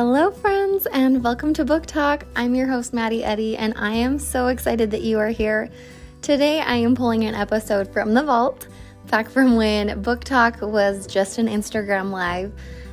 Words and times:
Hello, 0.00 0.30
friends, 0.30 0.86
and 0.92 1.24
welcome 1.24 1.52
to 1.54 1.64
Book 1.64 1.84
Talk. 1.84 2.24
I'm 2.36 2.54
your 2.54 2.68
host, 2.68 2.94
Maddie 2.94 3.24
Eddy, 3.24 3.56
and 3.56 3.74
I 3.76 3.90
am 3.94 4.20
so 4.20 4.46
excited 4.46 4.92
that 4.92 5.02
you 5.02 5.18
are 5.18 5.30
here. 5.30 5.68
Today, 6.22 6.60
I 6.60 6.76
am 6.76 6.94
pulling 6.94 7.24
an 7.24 7.34
episode 7.34 7.92
from 7.92 8.14
the 8.14 8.22
vault, 8.22 8.68
back 9.10 9.28
from 9.28 9.56
when 9.56 10.00
Book 10.00 10.22
Talk 10.22 10.62
was 10.62 11.08
just 11.08 11.38
an 11.38 11.48
Instagram 11.48 12.12
live. 12.12 12.52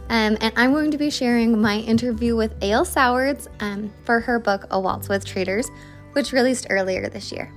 Um, 0.10 0.36
and 0.42 0.52
I'm 0.56 0.74
going 0.74 0.90
to 0.90 0.98
be 0.98 1.12
sharing 1.12 1.62
my 1.62 1.78
interview 1.78 2.36
with 2.36 2.56
A.L. 2.64 2.84
Sowards 2.84 3.48
um, 3.60 3.94
for 4.04 4.20
her 4.20 4.40
book, 4.40 4.66
A 4.72 4.80
Waltz 4.80 5.08
with 5.08 5.24
Traitors, 5.24 5.70
which 6.14 6.34
released 6.34 6.66
earlier 6.72 7.08
this 7.08 7.32
year. 7.32 7.54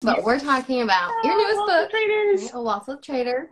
But 0.00 0.24
we're 0.24 0.40
talking 0.40 0.80
about 0.80 1.12
your 1.22 1.36
newest 1.36 1.92
book. 1.92 2.54
A 2.54 2.62
Waltz 2.62 2.88
with 2.88 3.02
Traitor. 3.02 3.50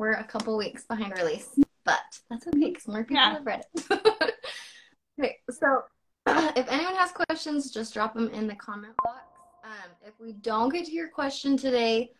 We're 0.00 0.12
a 0.12 0.24
couple 0.24 0.56
weeks 0.56 0.84
behind 0.86 1.12
release, 1.18 1.46
but 1.84 2.00
that's 2.30 2.46
okay 2.46 2.70
because 2.70 2.88
more 2.88 3.02
people 3.04 3.16
Yeah. 3.16 3.32
have 3.34 3.44
read 3.44 3.66
it. 3.74 4.34
okay, 5.20 5.36
so 5.50 5.82
if 6.56 6.72
anyone 6.72 6.94
has 6.94 7.12
questions, 7.12 7.70
just 7.70 7.92
drop 7.92 8.14
them 8.14 8.30
in 8.30 8.46
the 8.46 8.54
comment 8.54 8.94
box. 9.04 9.18
Um, 9.62 9.90
if 10.06 10.14
we 10.18 10.32
don't 10.32 10.70
get 10.70 10.86
to 10.86 10.90
your 10.90 11.08
question 11.08 11.58
today, 11.58 12.12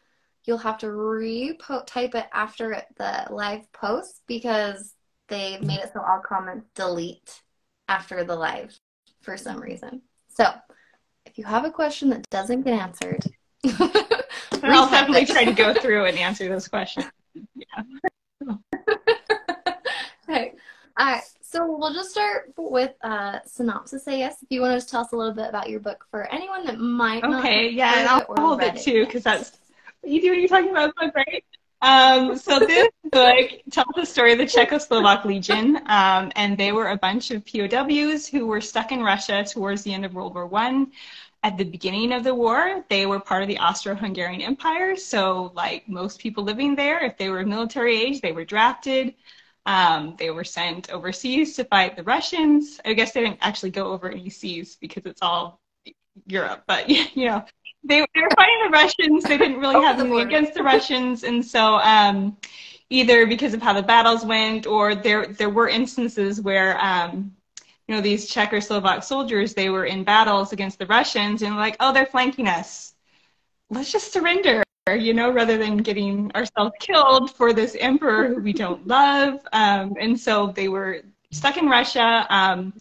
you'll 0.45 0.59
have 0.59 0.77
to 0.81 0.93
re-type 0.93 2.15
it 2.15 2.27
after 2.35 2.83
the 2.99 3.29
live 3.31 3.73
post 3.73 4.25
because 4.27 4.93
they've 5.29 5.63
made 5.63 5.81
it 5.81 5.91
so 5.95 6.03
all 6.03 6.21
comments 6.23 6.67
delete 6.75 7.41
after 7.89 8.25
the 8.25 8.37
live 8.37 8.79
for 9.23 9.39
some 9.39 9.59
reason. 9.59 10.03
So 10.29 10.53
if 11.25 11.39
you 11.39 11.45
have 11.45 11.65
a 11.65 11.71
question 11.71 12.11
that 12.11 12.29
doesn't 12.29 12.61
get 12.61 12.75
answered, 12.79 13.25
I'll 14.63 14.91
definitely 14.91 15.25
try 15.25 15.47
to 15.47 15.53
go 15.55 15.73
through 15.73 16.05
and 16.05 16.19
answer 16.19 16.47
those 16.47 16.69
questions. 16.77 17.07
Yeah. 17.35 18.57
Okay. 20.29 20.53
All 20.97 21.07
right. 21.07 21.23
So 21.43 21.77
we'll 21.77 21.93
just 21.93 22.13
start 22.13 22.53
with 22.57 22.93
uh, 23.03 23.41
synopsis, 23.45 24.07
I 24.07 24.19
guess. 24.19 24.41
If 24.43 24.49
you 24.51 24.61
want 24.61 24.73
to 24.73 24.77
just 24.77 24.91
tell 24.91 25.01
us 25.01 25.11
a 25.13 25.17
little 25.17 25.35
bit 25.35 25.49
about 25.49 25.69
your 25.69 25.81
book 25.81 26.07
for 26.09 26.33
anyone 26.33 26.65
that 26.67 26.79
might 26.79 27.25
not. 27.25 27.41
Okay, 27.41 27.71
yeah, 27.71 27.99
and 27.99 28.09
I'll 28.09 28.25
hold 28.37 28.63
it 28.63 28.81
too 28.81 29.05
because 29.07 29.25
that's 29.25 29.59
you 30.05 30.21
do 30.21 30.31
what 30.31 30.39
you're 30.39 30.49
talking 30.49 30.71
about 30.71 30.95
book, 30.95 31.13
right? 31.15 31.45
Um, 31.83 32.37
so 32.37 32.61
this 32.61 32.89
book 33.11 33.51
tells 33.71 33.89
the 33.97 34.05
story 34.05 34.33
of 34.33 34.39
the 34.39 34.45
Czechoslovak 34.45 35.25
Legion, 35.25 35.79
um, 35.87 36.31
and 36.37 36.57
they 36.57 36.71
were 36.71 36.91
a 36.91 36.97
bunch 36.97 37.33
of 37.33 37.45
POWs 37.45 38.29
who 38.29 38.47
were 38.47 38.61
stuck 38.61 38.93
in 38.93 39.03
Russia 39.03 39.45
towards 39.45 39.83
the 39.83 39.93
end 39.93 40.05
of 40.05 40.15
World 40.15 40.35
War 40.35 40.47
One. 40.47 40.93
At 41.43 41.57
the 41.57 41.65
beginning 41.65 42.13
of 42.13 42.23
the 42.23 42.35
war, 42.35 42.85
they 42.91 43.07
were 43.07 43.19
part 43.19 43.43
of 43.43 43.49
the 43.49 43.59
Austro-Hungarian 43.59 44.43
Empire. 44.43 44.95
So, 44.95 45.53
like 45.55 45.89
most 45.89 46.21
people 46.21 46.45
living 46.45 46.77
there, 46.77 47.03
if 47.03 47.17
they 47.17 47.31
were 47.31 47.45
military 47.47 47.97
age, 48.01 48.21
they 48.21 48.33
were 48.33 48.45
drafted. 48.45 49.15
Um, 49.67 50.17
they 50.19 50.31
were 50.31 50.45
sent 50.45 50.91
overseas 50.91 51.57
to 51.57 51.65
fight 51.65 51.97
the 51.97 52.03
Russians. 52.03 52.81
I 52.85 52.93
guess 52.93 53.13
they 53.13 53.21
didn't 53.21 53.39
actually 53.41 53.71
go 53.71 53.87
over 53.93 54.11
any 54.11 54.29
seas 54.31 54.77
because 54.81 55.07
it's 55.07 55.23
all 55.23 55.61
Europe, 56.27 56.65
but 56.67 56.89
you 57.17 57.27
know, 57.27 57.45
they, 57.85 58.05
they 58.15 58.21
were 58.21 58.31
fighting 58.37 58.59
the 58.65 58.71
Russians. 58.71 59.25
They 59.25 59.39
didn't 59.39 59.59
really 59.61 59.83
have 59.85 59.99
anything 59.99 60.21
against 60.21 60.55
the 60.55 60.63
Russians, 60.63 61.25
and 61.25 61.45
so 61.45 61.77
um, 61.77 62.37
either 62.91 63.27
because 63.27 63.55
of 63.55 63.63
how 63.63 63.73
the 63.73 63.83
battles 63.83 64.25
went, 64.25 64.67
or 64.67 64.95
there 64.95 65.27
there 65.27 65.51
were 65.51 65.69
instances 65.69 66.41
where 66.41 66.79
um, 66.85 67.35
you 67.91 67.97
know 67.97 68.03
these 68.03 68.31
Czechoslovak 68.31 69.03
soldiers 69.03 69.53
they 69.53 69.69
were 69.69 69.85
in 69.85 70.05
battles 70.05 70.53
against 70.53 70.79
the 70.79 70.87
Russians, 70.87 71.43
and 71.43 71.57
like, 71.57 71.75
oh, 71.81 71.93
they're 71.93 72.07
flanking 72.07 72.47
us. 72.47 72.95
Let's 73.69 73.91
just 73.91 74.13
surrender, 74.13 74.63
you 74.89 75.13
know, 75.13 75.33
rather 75.33 75.59
than 75.59 75.79
getting 75.79 76.31
ourselves 76.37 76.73
killed 76.79 77.35
for 77.35 77.53
this 77.53 77.75
emperor 77.81 78.29
who 78.29 78.41
we 78.43 78.53
don't 78.53 78.87
love. 78.87 79.41
Um, 79.53 79.95
and 79.99 80.19
so 80.19 80.53
they 80.55 80.69
were 80.69 81.03
stuck 81.33 81.57
in 81.57 81.69
Russia. 81.69 82.27
Um, 82.31 82.75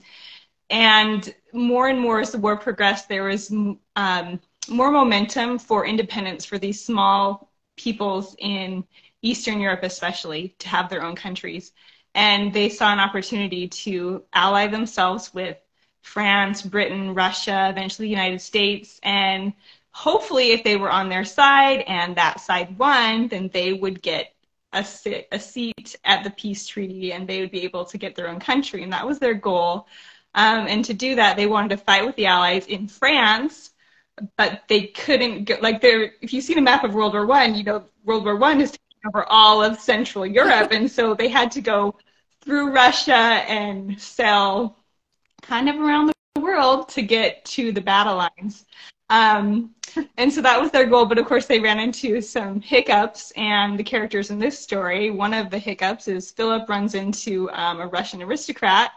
and 0.70 1.34
more 1.54 1.88
and 1.88 2.00
more 2.00 2.20
as 2.20 2.32
the 2.32 2.38
war 2.38 2.56
progressed, 2.56 3.10
there 3.10 3.24
was 3.24 3.52
um, 3.96 4.40
more 4.70 4.92
momentum 4.92 5.58
for 5.58 5.88
independence 5.88 6.46
for 6.46 6.60
these 6.60 6.86
small 6.86 7.52
peoples 7.78 8.36
in 8.38 8.84
Eastern 9.24 9.60
Europe, 9.60 9.82
especially, 9.82 10.56
to 10.60 10.68
have 10.70 10.88
their 10.88 11.02
own 11.02 11.16
countries. 11.16 11.72
And 12.16 12.54
they 12.54 12.70
saw 12.70 12.92
an 12.92 13.00
opportunity 13.00 13.68
to 13.68 14.24
ally 14.34 14.68
themselves 14.68 15.34
with 15.34 15.58
France, 16.02 16.62
Britain, 16.62 17.14
Russia, 17.14 17.68
eventually 17.70 18.08
the 18.08 18.12
United 18.12 18.42
States. 18.42 19.00
And 19.04 19.54
hopefully, 19.92 20.52
if 20.52 20.64
they 20.64 20.76
were 20.76 20.92
on 20.92 21.10
their 21.10 21.26
side 21.26 21.82
and 21.88 22.16
that 22.16 22.40
side 22.42 22.78
won, 22.78 23.28
then 23.28 23.50
they 23.54 23.74
would 23.74 24.02
get 24.02 24.34
a, 24.74 24.84
sit, 24.84 25.28
a 25.32 25.40
seat 25.40 25.96
at 26.04 26.24
the 26.24 26.30
peace 26.32 26.68
treaty 26.68 27.12
and 27.14 27.28
they 27.28 27.42
would 27.42 27.52
be 27.52 27.64
able 27.64 27.86
to 27.86 27.98
get 27.98 28.16
their 28.16 28.28
own 28.28 28.40
country. 28.40 28.84
And 28.84 28.94
that 28.94 29.08
was 29.08 29.20
their 29.20 29.34
goal. 29.34 29.88
Um, 30.36 30.68
and 30.68 30.86
to 30.86 30.94
do 30.94 31.16
that, 31.16 31.38
they 31.38 31.48
wanted 31.48 31.70
to 31.70 31.78
fight 31.78 32.06
with 32.06 32.16
the 32.16 32.28
Allies 32.28 32.68
in 32.68 32.88
France, 32.88 33.72
but 34.38 34.64
they 34.68 34.88
couldn't 34.88 35.46
get 35.46 35.64
like 35.64 35.82
there. 35.82 36.14
If 36.22 36.34
you've 36.34 36.44
seen 36.44 36.58
a 36.58 36.62
map 36.62 36.84
of 36.84 36.94
World 36.94 37.14
War 37.14 37.26
One, 37.26 37.56
you 37.56 37.64
know 37.64 37.86
World 38.04 38.26
War 38.26 38.36
One 38.36 38.62
is 38.62 38.78
over 39.06 39.26
all 39.30 39.64
of 39.64 39.80
Central 39.80 40.26
Europe, 40.26 40.72
and 40.72 40.90
so 40.90 41.14
they 41.14 41.30
had 41.30 41.52
to 41.52 41.62
go 41.62 41.96
through 42.42 42.72
Russia 42.72 43.14
and 43.14 44.00
sail 44.00 44.78
kind 45.42 45.70
of 45.70 45.76
around 45.80 46.12
the 46.36 46.42
world 46.42 46.90
to 46.90 47.02
get 47.02 47.44
to 47.46 47.72
the 47.72 47.82
battle 47.82 48.16
lines. 48.16 48.66
Um, 49.10 49.74
and 50.18 50.32
so 50.32 50.42
that 50.42 50.62
was 50.62 50.72
their 50.72 50.86
goal, 50.86 51.06
but 51.06 51.18
of 51.18 51.26
course 51.26 51.48
they 51.48 51.60
ran 51.60 51.80
into 51.80 52.22
some 52.22 52.62
hiccups. 52.62 53.32
And 53.36 53.78
the 53.78 53.84
characters 53.84 54.30
in 54.30 54.40
this 54.40 54.60
story, 54.60 55.10
one 55.10 55.34
of 55.34 55.50
the 55.50 55.58
hiccups 55.58 56.08
is 56.08 56.32
Philip 56.32 56.70
runs 56.70 56.94
into 56.94 57.50
um, 57.52 57.82
a 57.82 57.88
Russian 57.88 58.22
aristocrat 58.22 58.92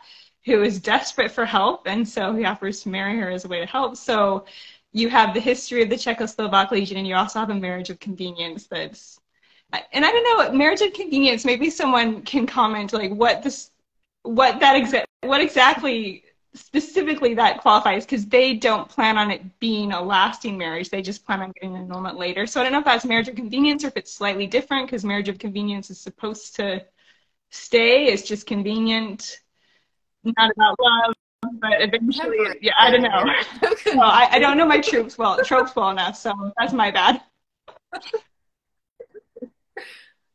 who 0.45 0.63
is 0.63 0.81
desperate 0.81 1.31
for 1.31 1.47
help, 1.47 1.87
and 1.87 2.07
so 2.07 2.35
he 2.35 2.45
offers 2.45 2.83
to 2.83 2.89
marry 2.89 3.19
her 3.19 3.31
as 3.31 3.45
a 3.45 3.49
way 3.49 3.61
to 3.61 3.67
help. 3.67 3.97
So 3.97 4.45
you 4.93 5.09
have 5.09 5.33
the 5.33 5.41
history 5.41 5.83
of 5.83 5.89
the 5.89 5.97
Czechoslovak 5.97 6.71
Legion, 6.71 6.99
and 6.99 7.07
you 7.07 7.15
also 7.15 7.39
have 7.39 7.51
a 7.51 7.55
marriage 7.55 7.91
of 7.91 8.01
convenience 8.01 8.67
that's. 8.67 9.19
And 9.73 10.05
I 10.05 10.11
don't 10.11 10.25
know, 10.25 10.59
marriage 10.59 10.81
of 10.81 10.93
convenience. 10.93 11.45
Maybe 11.45 11.71
someone 11.71 12.23
can 12.23 12.47
comment 12.47 12.93
like 12.93 13.11
what 13.13 13.43
this, 13.43 13.71
what 14.23 14.61
that 14.61 14.77
exact, 14.77 15.07
what 15.23 15.41
exactly 15.41 16.25
specifically 16.55 17.35
that 17.35 17.61
qualifies 17.61 18.05
because 18.05 18.27
they 18.27 18.55
don't 18.55 18.89
plan 18.89 19.17
on 19.17 19.31
it 19.31 19.59
being 19.59 19.93
a 19.93 20.03
lasting 20.03 20.59
marriage. 20.59 20.91
They 20.91 21.01
just 21.01 21.25
plan 21.25 21.41
on 21.41 21.53
getting 21.53 21.75
an 21.75 21.85
annulment 21.85 22.19
later. 22.19 22.47
So 22.47 22.61
I 22.61 22.65
don't 22.65 22.73
know 22.73 22.81
if 22.81 22.85
that's 22.85 23.05
marriage 23.05 23.29
of 23.29 23.37
convenience 23.37 23.85
or 23.85 23.89
if 23.89 23.97
it's 23.97 24.13
slightly 24.13 24.47
different 24.47 24.87
because 24.87 25.05
marriage 25.05 25.29
of 25.29 25.39
convenience 25.39 25.91
is 25.91 25.99
supposed 25.99 26.57
to 26.57 26.85
stay. 27.51 28.07
It's 28.07 28.23
just 28.23 28.47
convenient, 28.47 29.39
not 30.25 30.51
about 30.51 30.77
love. 30.81 31.15
But 31.61 31.81
eventually, 31.81 32.39
yeah, 32.61 32.73
I 32.79 32.91
don't 32.91 33.03
know. 33.03 33.33
Well, 33.95 34.11
I, 34.11 34.29
I 34.33 34.39
don't 34.39 34.57
know 34.57 34.67
my 34.67 34.81
tropes 34.81 35.19
well, 35.19 35.43
tropes 35.45 35.75
well 35.77 35.91
enough, 35.91 36.17
so 36.17 36.33
that's 36.59 36.73
my 36.73 36.91
bad. 36.91 37.21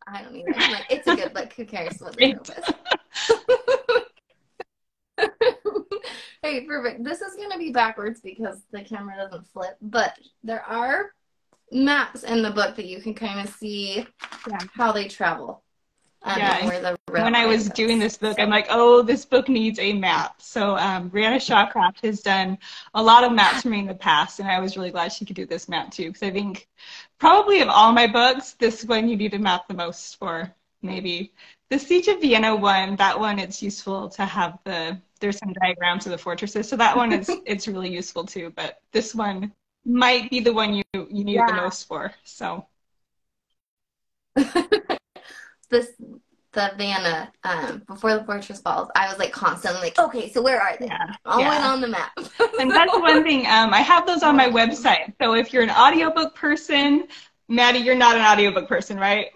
I 0.09 0.23
don't. 0.23 0.35
I'm 0.55 0.71
like, 0.71 0.85
it's 0.89 1.07
a 1.07 1.15
good 1.15 1.33
book. 1.33 1.51
Who 1.53 1.65
cares 1.65 1.99
what 1.99 2.15
the 2.15 2.31
trope 2.33 2.49
is? 2.57 2.73
hey, 6.41 6.61
perfect. 6.61 7.03
This 7.03 7.21
is 7.21 7.35
going 7.35 7.51
to 7.51 7.57
be 7.57 7.71
backwards 7.71 8.21
because 8.21 8.61
the 8.71 8.81
camera 8.83 9.15
doesn't 9.17 9.47
flip, 9.47 9.77
but 9.81 10.17
there 10.43 10.63
are 10.63 11.11
maps 11.71 12.23
in 12.23 12.41
the 12.41 12.51
book 12.51 12.75
that 12.77 12.85
you 12.85 13.01
can 13.01 13.13
kind 13.13 13.45
of 13.47 13.53
see 13.55 14.07
Yeah. 14.47 14.59
how 14.73 14.91
they 14.91 15.07
travel. 15.07 15.63
Um, 16.23 16.39
Yeah, 16.39 16.57
and 16.57 16.67
where 16.67 16.81
the 16.81 16.96
when 17.09 17.35
I 17.35 17.45
was 17.45 17.69
doing 17.69 17.99
this 17.99 18.17
book, 18.17 18.37
I'm 18.39 18.49
like, 18.49 18.67
oh, 18.69 19.01
this 19.01 19.25
book 19.25 19.47
needs 19.47 19.79
a 19.79 19.93
map. 19.93 20.41
So 20.41 20.75
um, 20.77 21.09
Brianna 21.09 21.37
Shawcraft 21.37 22.03
has 22.03 22.21
done 22.21 22.57
a 22.93 23.01
lot 23.01 23.23
of 23.23 23.31
maps 23.31 23.61
for 23.61 23.69
me 23.69 23.79
in 23.79 23.85
the 23.85 23.93
past, 23.95 24.39
and 24.39 24.49
I 24.49 24.59
was 24.59 24.75
really 24.75 24.91
glad 24.91 25.13
she 25.13 25.25
could 25.25 25.35
do 25.35 25.45
this 25.45 25.69
map 25.69 25.91
too, 25.91 26.07
because 26.07 26.23
I 26.23 26.31
think 26.31 26.67
probably 27.17 27.61
of 27.61 27.69
all 27.69 27.93
my 27.93 28.07
books, 28.07 28.53
this 28.59 28.83
one 28.83 29.07
you 29.07 29.15
need 29.15 29.33
a 29.33 29.39
map 29.39 29.67
the 29.67 29.73
most 29.73 30.17
for. 30.17 30.53
Maybe 30.83 31.33
the 31.69 31.79
Siege 31.79 32.07
of 32.07 32.21
Vienna 32.21 32.55
one, 32.55 32.95
that 32.97 33.19
one 33.19 33.39
it's 33.39 33.63
useful 33.63 34.09
to 34.09 34.25
have 34.25 34.59
the 34.63 35.01
there's 35.19 35.37
some 35.39 35.53
diagrams 35.53 36.05
of 36.05 36.11
the 36.11 36.17
fortresses, 36.17 36.69
so 36.69 36.75
that 36.75 36.95
one 36.95 37.11
is 37.11 37.29
it's 37.45 37.67
really 37.67 37.89
useful 37.89 38.25
too. 38.25 38.51
But 38.55 38.81
this 38.91 39.15
one 39.15 39.53
might 39.85 40.29
be 40.29 40.39
the 40.39 40.53
one 40.53 40.73
you 40.73 40.83
you 40.93 41.23
need 41.23 41.39
it 41.39 41.47
the 41.47 41.53
most 41.53 41.87
for. 41.87 42.13
So 42.23 42.67
this 45.69 45.93
the 46.57 46.73
Vienna 46.75 47.31
um, 47.43 47.83
before 47.87 48.17
the 48.17 48.23
fortress 48.23 48.59
falls. 48.59 48.89
I 48.95 49.07
was 49.07 49.19
like 49.19 49.31
constantly 49.31 49.79
like, 49.79 49.99
okay, 49.99 50.31
so 50.31 50.41
where 50.41 50.59
are 50.59 50.75
they? 50.79 50.87
yeah, 50.87 51.13
Always 51.23 51.45
yeah. 51.45 51.71
on 51.71 51.81
the 51.81 51.87
map. 51.87 52.11
And 52.59 52.71
that's 52.71 52.91
one 52.91 53.23
thing. 53.23 53.45
Um, 53.45 53.71
I 53.73 53.81
have 53.81 54.07
those 54.07 54.23
on 54.23 54.35
my 54.35 54.49
website. 54.49 55.13
So 55.21 55.35
if 55.35 55.53
you're 55.53 55.61
an 55.61 55.69
audiobook 55.69 56.33
person, 56.33 57.07
Maddie, 57.47 57.79
you're 57.79 57.95
not 57.95 58.15
an 58.15 58.23
audiobook 58.23 58.67
person, 58.67 58.97
right? 58.97 59.27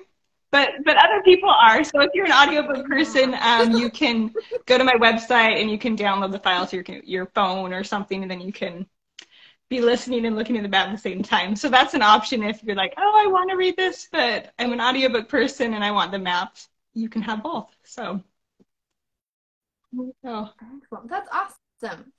But 0.51 0.69
but 0.83 0.97
other 0.97 1.21
people 1.23 1.50
are. 1.50 1.83
So 1.83 2.01
if 2.01 2.09
you're 2.15 2.25
an 2.25 2.31
audiobook 2.31 2.88
person, 2.88 3.35
um, 3.39 3.71
you 3.71 3.91
can 3.91 4.33
go 4.65 4.79
to 4.79 4.83
my 4.83 4.95
website 4.95 5.62
and 5.62 5.69
you 5.69 5.77
can 5.77 5.95
download 5.95 6.31
the 6.31 6.39
file 6.39 6.65
to 6.67 6.75
your 6.75 6.85
your 7.03 7.25
phone 7.27 7.71
or 7.71 7.83
something, 7.83 8.24
and 8.24 8.31
then 8.31 8.41
you 8.41 8.51
can 8.51 8.88
be 9.69 9.79
listening 9.79 10.25
and 10.25 10.35
looking 10.35 10.57
at 10.57 10.63
the 10.63 10.69
map 10.69 10.88
at 10.88 10.91
the 10.91 10.97
same 10.97 11.24
time. 11.24 11.56
So 11.56 11.69
that's 11.69 11.94
an 11.94 12.01
option 12.01 12.44
if 12.44 12.62
you're 12.63 12.75
like, 12.75 12.94
oh, 12.97 13.24
I 13.24 13.31
want 13.31 13.51
to 13.51 13.56
read 13.56 13.77
this, 13.77 14.09
but 14.12 14.51
I'm 14.59 14.74
an 14.74 14.81
audiobook 14.81 15.29
person 15.29 15.74
and 15.75 15.83
I 15.83 15.91
want 15.91 16.12
the 16.12 16.19
map. 16.19 16.57
You 16.93 17.09
can 17.09 17.21
have 17.21 17.43
both. 17.43 17.69
So, 17.83 18.21
oh. 20.25 20.49
That's 21.05 21.29
awesome. 21.31 22.11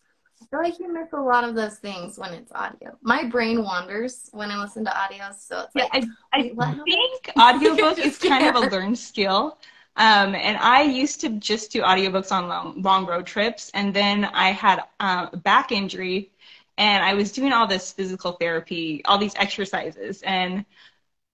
I 0.43 0.47
feel 0.51 0.63
like 0.63 0.79
you 0.81 0.93
miss 0.93 1.13
a 1.13 1.21
lot 1.21 1.45
of 1.45 1.55
those 1.55 1.77
things 1.79 2.19
when 2.19 2.33
it's 2.33 2.51
audio. 2.53 2.97
My 3.01 3.25
brain 3.25 3.63
wanders 3.63 4.29
when 4.33 4.51
I 4.51 4.61
listen 4.61 4.85
to 4.85 4.99
audio, 4.99 5.31
so 5.39 5.61
it's 5.61 5.71
yeah, 5.75 5.85
like, 5.93 6.05
I, 6.33 6.53
I 6.61 6.75
think 6.85 7.31
audiobook 7.39 7.99
is 7.99 8.19
kind 8.31 8.47
of 8.47 8.63
a 8.63 8.67
learned 8.69 8.99
skill. 8.99 9.59
Um, 9.97 10.35
and 10.35 10.57
I 10.57 10.83
used 10.83 11.21
to 11.21 11.29
just 11.29 11.71
do 11.71 11.83
audiobooks 11.83 12.33
on 12.33 12.49
long, 12.49 12.81
long 12.83 13.07
road 13.07 13.27
trips, 13.27 13.71
and 13.75 13.95
then 13.95 14.25
I 14.25 14.51
had 14.51 14.81
uh, 15.01 15.29
a 15.33 15.37
back 15.37 15.71
injury 15.71 16.33
and 16.79 17.05
I 17.05 17.15
was 17.15 17.33
doing 17.33 17.53
all 17.53 17.67
this 17.67 17.93
physical 17.93 18.33
therapy, 18.33 19.03
all 19.05 19.19
these 19.19 19.35
exercises, 19.37 20.23
and 20.23 20.65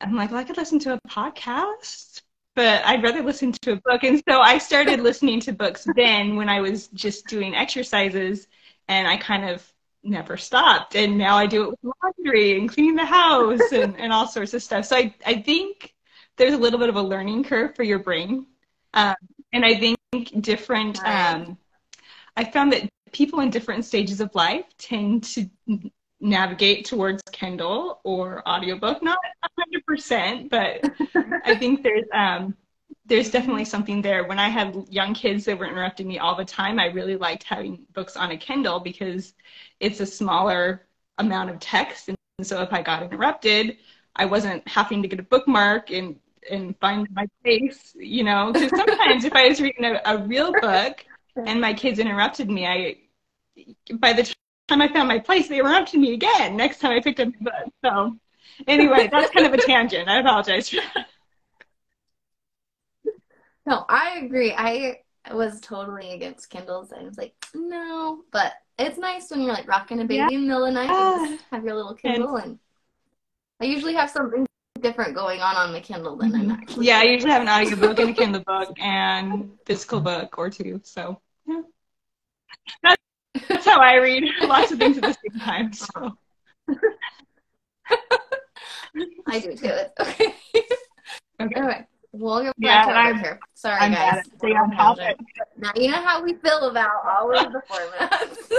I'm 0.00 0.14
like, 0.14 0.31
well, 0.31 0.40
I 0.40 0.44
could 0.44 0.56
listen 0.56 0.79
to 0.81 0.94
a 0.94 1.00
podcast, 1.08 2.23
but 2.59 2.85
I'd 2.85 3.05
rather 3.05 3.23
listen 3.23 3.53
to 3.53 3.75
a 3.75 3.77
book. 3.77 4.03
And 4.03 4.21
so 4.29 4.41
I 4.41 4.59
started 4.59 4.99
listening 4.99 5.39
to 5.43 5.53
books 5.53 5.87
then 5.95 6.35
when 6.35 6.49
I 6.49 6.61
was 6.61 6.89
just 6.89 7.29
doing 7.29 7.55
exercises, 7.55 8.49
and 8.89 9.07
I 9.07 9.17
kind 9.17 9.49
of 9.49 9.65
never 10.03 10.37
stopped. 10.37 10.97
And 10.97 11.17
now 11.17 11.37
I 11.37 11.47
do 11.47 11.63
it 11.63 11.71
with 11.71 11.95
laundry 12.03 12.59
and 12.59 12.69
cleaning 12.69 12.97
the 12.97 13.05
house 13.07 13.71
and, 13.71 13.97
and 13.97 14.13
all 14.13 14.27
sorts 14.27 14.55
of 14.55 14.63
stuff. 14.65 14.87
So 14.87 14.97
I, 14.97 15.15
I 15.25 15.35
think 15.35 15.95
there's 16.37 16.55
a 16.55 16.59
little 16.59 16.81
bit 16.81 16.89
of 16.89 16.97
a 16.97 17.01
learning 17.03 17.45
curve 17.45 17.77
for 17.77 17.85
your 17.85 18.01
brain. 18.01 18.45
Um, 18.93 19.15
and 19.53 19.65
I 19.65 19.77
think 19.77 19.97
different, 20.41 20.99
um, 21.05 21.59
I 22.37 22.43
found 22.43 22.73
that 22.73 22.89
people 23.13 23.39
in 23.39 23.51
different 23.51 23.85
stages 23.85 24.21
of 24.21 24.35
life 24.35 24.65
tend 24.79 25.23
to 25.35 25.49
navigate 26.20 26.85
towards 26.85 27.23
Kindle 27.32 28.00
or 28.05 28.47
audiobook. 28.49 29.03
Not 29.03 29.19
100%, 29.88 30.50
but 30.50 30.91
I 31.44 31.55
think 31.56 31.82
there's 31.82 32.05
um, 32.12 32.56
there's 33.06 33.31
definitely 33.31 33.65
something 33.65 34.03
there. 34.03 34.25
When 34.25 34.38
I 34.38 34.49
had 34.49 34.76
young 34.91 35.15
kids 35.15 35.44
that 35.47 35.59
were 35.59 35.67
interrupting 35.67 36.06
me 36.06 36.19
all 36.19 36.37
the 36.37 36.44
time, 36.44 36.79
I 36.79 36.87
really 36.87 37.17
liked 37.17 37.43
having 37.44 37.87
books 37.94 38.17
on 38.17 38.31
a 38.32 38.37
Kindle 38.37 38.81
because 38.81 39.35
it's 39.81 40.00
a 40.00 40.06
smaller 40.06 40.87
amount 41.19 41.50
of 41.50 41.59
text, 41.59 42.09
and 42.09 42.17
so 42.43 42.62
if 42.62 42.73
I 42.73 42.82
got 42.82 43.03
interrupted, 43.03 43.79
I 44.14 44.25
wasn't 44.25 44.67
having 44.69 45.03
to 45.03 45.09
get 45.09 45.21
a 45.21 45.25
bookmark 45.25 45.91
and 45.91 46.17
and 46.50 46.79
find 46.81 47.09
my 47.12 47.26
place, 47.43 47.94
you 47.97 48.25
know. 48.25 48.53
Because 48.53 48.71
sometimes 48.71 49.25
if 49.25 49.32
I 49.32 49.49
was 49.49 49.61
reading 49.61 49.85
a, 49.85 50.00
a 50.05 50.19
real 50.19 50.53
book 50.61 51.05
and 51.37 51.61
my 51.61 51.75
kids 51.75 51.99
interrupted 51.99 52.50
me, 52.50 52.67
I 52.67 52.97
by 53.94 54.12
the 54.12 54.32
time 54.69 54.82
I 54.82 54.88
found 54.88 55.09
my 55.09 55.19
place, 55.19 55.49
they 55.49 55.59
interrupted 55.59 56.00
me 56.00 56.15
again. 56.15 56.56
Next 56.56 56.81
time 56.81 56.93
I 56.93 57.00
picked 57.00 57.20
up 57.20 57.29
the 57.32 57.44
book. 57.44 57.73
So 57.85 58.17
anyway, 58.67 59.09
that's 59.11 59.31
kind 59.31 59.47
of 59.47 59.55
a 59.55 59.59
tangent. 59.59 60.09
I 60.09 60.19
apologize. 60.20 60.75
no, 63.67 63.85
I 63.88 64.20
agree. 64.25 64.53
I 64.56 65.00
was 65.32 65.61
totally 65.61 66.12
against 66.12 66.50
Kindles. 66.50 66.93
I 66.93 67.03
was 67.03 67.17
like, 67.19 67.35
no, 67.55 68.25
but 68.31 68.53
it's 68.79 68.99
nice 68.99 69.31
when 69.31 69.43
you're 69.43 69.53
like 69.53 69.69
rocking 69.69 70.00
a 70.00 70.05
baby 70.05 70.17
yeah. 70.17 70.29
in 70.29 70.43
the 70.43 70.49
middle 70.49 70.65
of 70.67 70.75
the 70.75 70.81
night 70.81 70.91
and 70.91 71.41
have 71.50 71.64
your 71.64 71.75
little 71.75 71.94
Kindle. 71.94 72.37
And, 72.37 72.44
and 72.47 72.59
I 73.61 73.64
usually 73.64 73.94
have 73.94 74.11
something 74.11 74.47
different 74.81 75.14
going 75.14 75.41
on 75.41 75.56
on 75.56 75.73
the 75.73 75.81
Kindle 75.81 76.17
than 76.17 76.35
I'm 76.35 76.43
mm-hmm. 76.43 76.50
actually. 76.53 76.87
Yeah, 76.87 77.00
I 77.00 77.05
usually 77.05 77.32
have 77.32 77.43
an 77.43 77.49
audiobook 77.49 77.99
and 77.99 78.11
a 78.11 78.12
Kindle 78.21 78.43
book 78.43 78.76
and 78.81 79.50
physical 79.67 80.00
book 80.00 80.38
or 80.38 80.50
two. 80.50 80.81
So 80.85 81.21
yeah, 81.47 81.62
that's 82.82 83.03
that's 83.49 83.67
how 83.67 83.81
I 83.81 83.94
read 83.96 84.25
lots 84.43 84.73
of 84.73 84.79
things 84.79 84.99
at 84.99 85.02
the 85.05 85.12
same 85.14 85.40
time. 85.40 85.73
So. 85.73 86.17
I 89.26 89.38
do 89.40 89.55
too. 89.55 89.73
Okay. 90.00 90.35
okay. 91.40 91.61
All 91.61 91.62
right. 91.62 91.87
We'll 92.12 92.50
yeah, 92.56 93.12
to 93.12 93.19
here. 93.19 93.38
Sorry, 93.55 93.79
I'm 93.79 93.93
guys. 93.93 94.25
on 94.43 94.70
topic. 94.73 95.19
Now 95.56 95.73
you 95.76 95.90
know 95.90 96.02
how 96.02 96.23
we 96.23 96.35
feel 96.35 96.70
about 96.70 97.05
all 97.06 97.37
of 97.37 97.52
the 97.52 97.62
formats. 97.70 98.50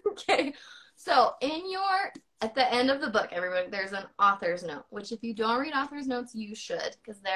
okay. 0.08 0.54
So 0.96 1.34
in 1.40 1.70
your 1.70 2.12
at 2.40 2.54
the 2.54 2.72
end 2.72 2.90
of 2.90 3.00
the 3.00 3.10
book, 3.10 3.28
everybody, 3.30 3.68
there's 3.68 3.92
an 3.92 4.04
author's 4.18 4.64
note, 4.64 4.84
which 4.90 5.12
if 5.12 5.22
you 5.22 5.34
don't 5.34 5.60
read 5.60 5.72
author's 5.72 6.08
notes, 6.08 6.34
you 6.34 6.54
should, 6.54 6.96
because 7.02 7.20
they 7.22 7.30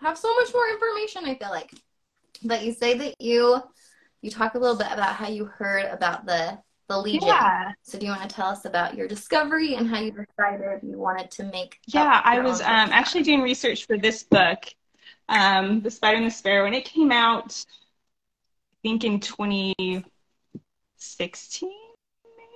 have 0.00 0.18
so 0.18 0.34
much 0.34 0.52
more 0.52 0.68
information, 0.68 1.24
I 1.24 1.36
feel 1.36 1.50
like. 1.50 1.72
But 2.42 2.64
you 2.64 2.72
say 2.72 2.98
that 2.98 3.20
you 3.20 3.62
you 4.22 4.30
talk 4.30 4.54
a 4.54 4.58
little 4.58 4.76
bit 4.76 4.88
about 4.90 5.14
how 5.14 5.28
you 5.28 5.46
heard 5.46 5.86
about 5.86 6.26
the 6.26 6.58
the 6.90 6.98
Legion. 6.98 7.28
Yeah. 7.28 7.72
So 7.82 7.98
do 7.98 8.06
you 8.06 8.12
want 8.12 8.28
to 8.28 8.34
tell 8.34 8.48
us 8.48 8.64
about 8.64 8.96
your 8.96 9.06
discovery 9.06 9.76
and 9.76 9.86
how 9.88 10.00
you 10.00 10.10
decided 10.10 10.80
you 10.82 10.98
wanted 10.98 11.30
to 11.32 11.44
make? 11.44 11.78
Yeah, 11.86 12.20
I 12.24 12.40
was 12.40 12.60
um, 12.60 12.90
actually 12.90 13.22
doing 13.22 13.42
research 13.42 13.86
for 13.86 13.96
this 13.96 14.24
book, 14.24 14.58
um, 15.28 15.82
The 15.82 15.90
Spider 15.90 16.16
and 16.16 16.26
the 16.26 16.32
Sparrow, 16.32 16.66
and 16.66 16.74
it 16.74 16.84
came 16.84 17.12
out, 17.12 17.64
I 17.64 18.76
think, 18.82 19.04
in 19.04 19.20
2016. 19.20 21.70
maybe. 22.36 22.50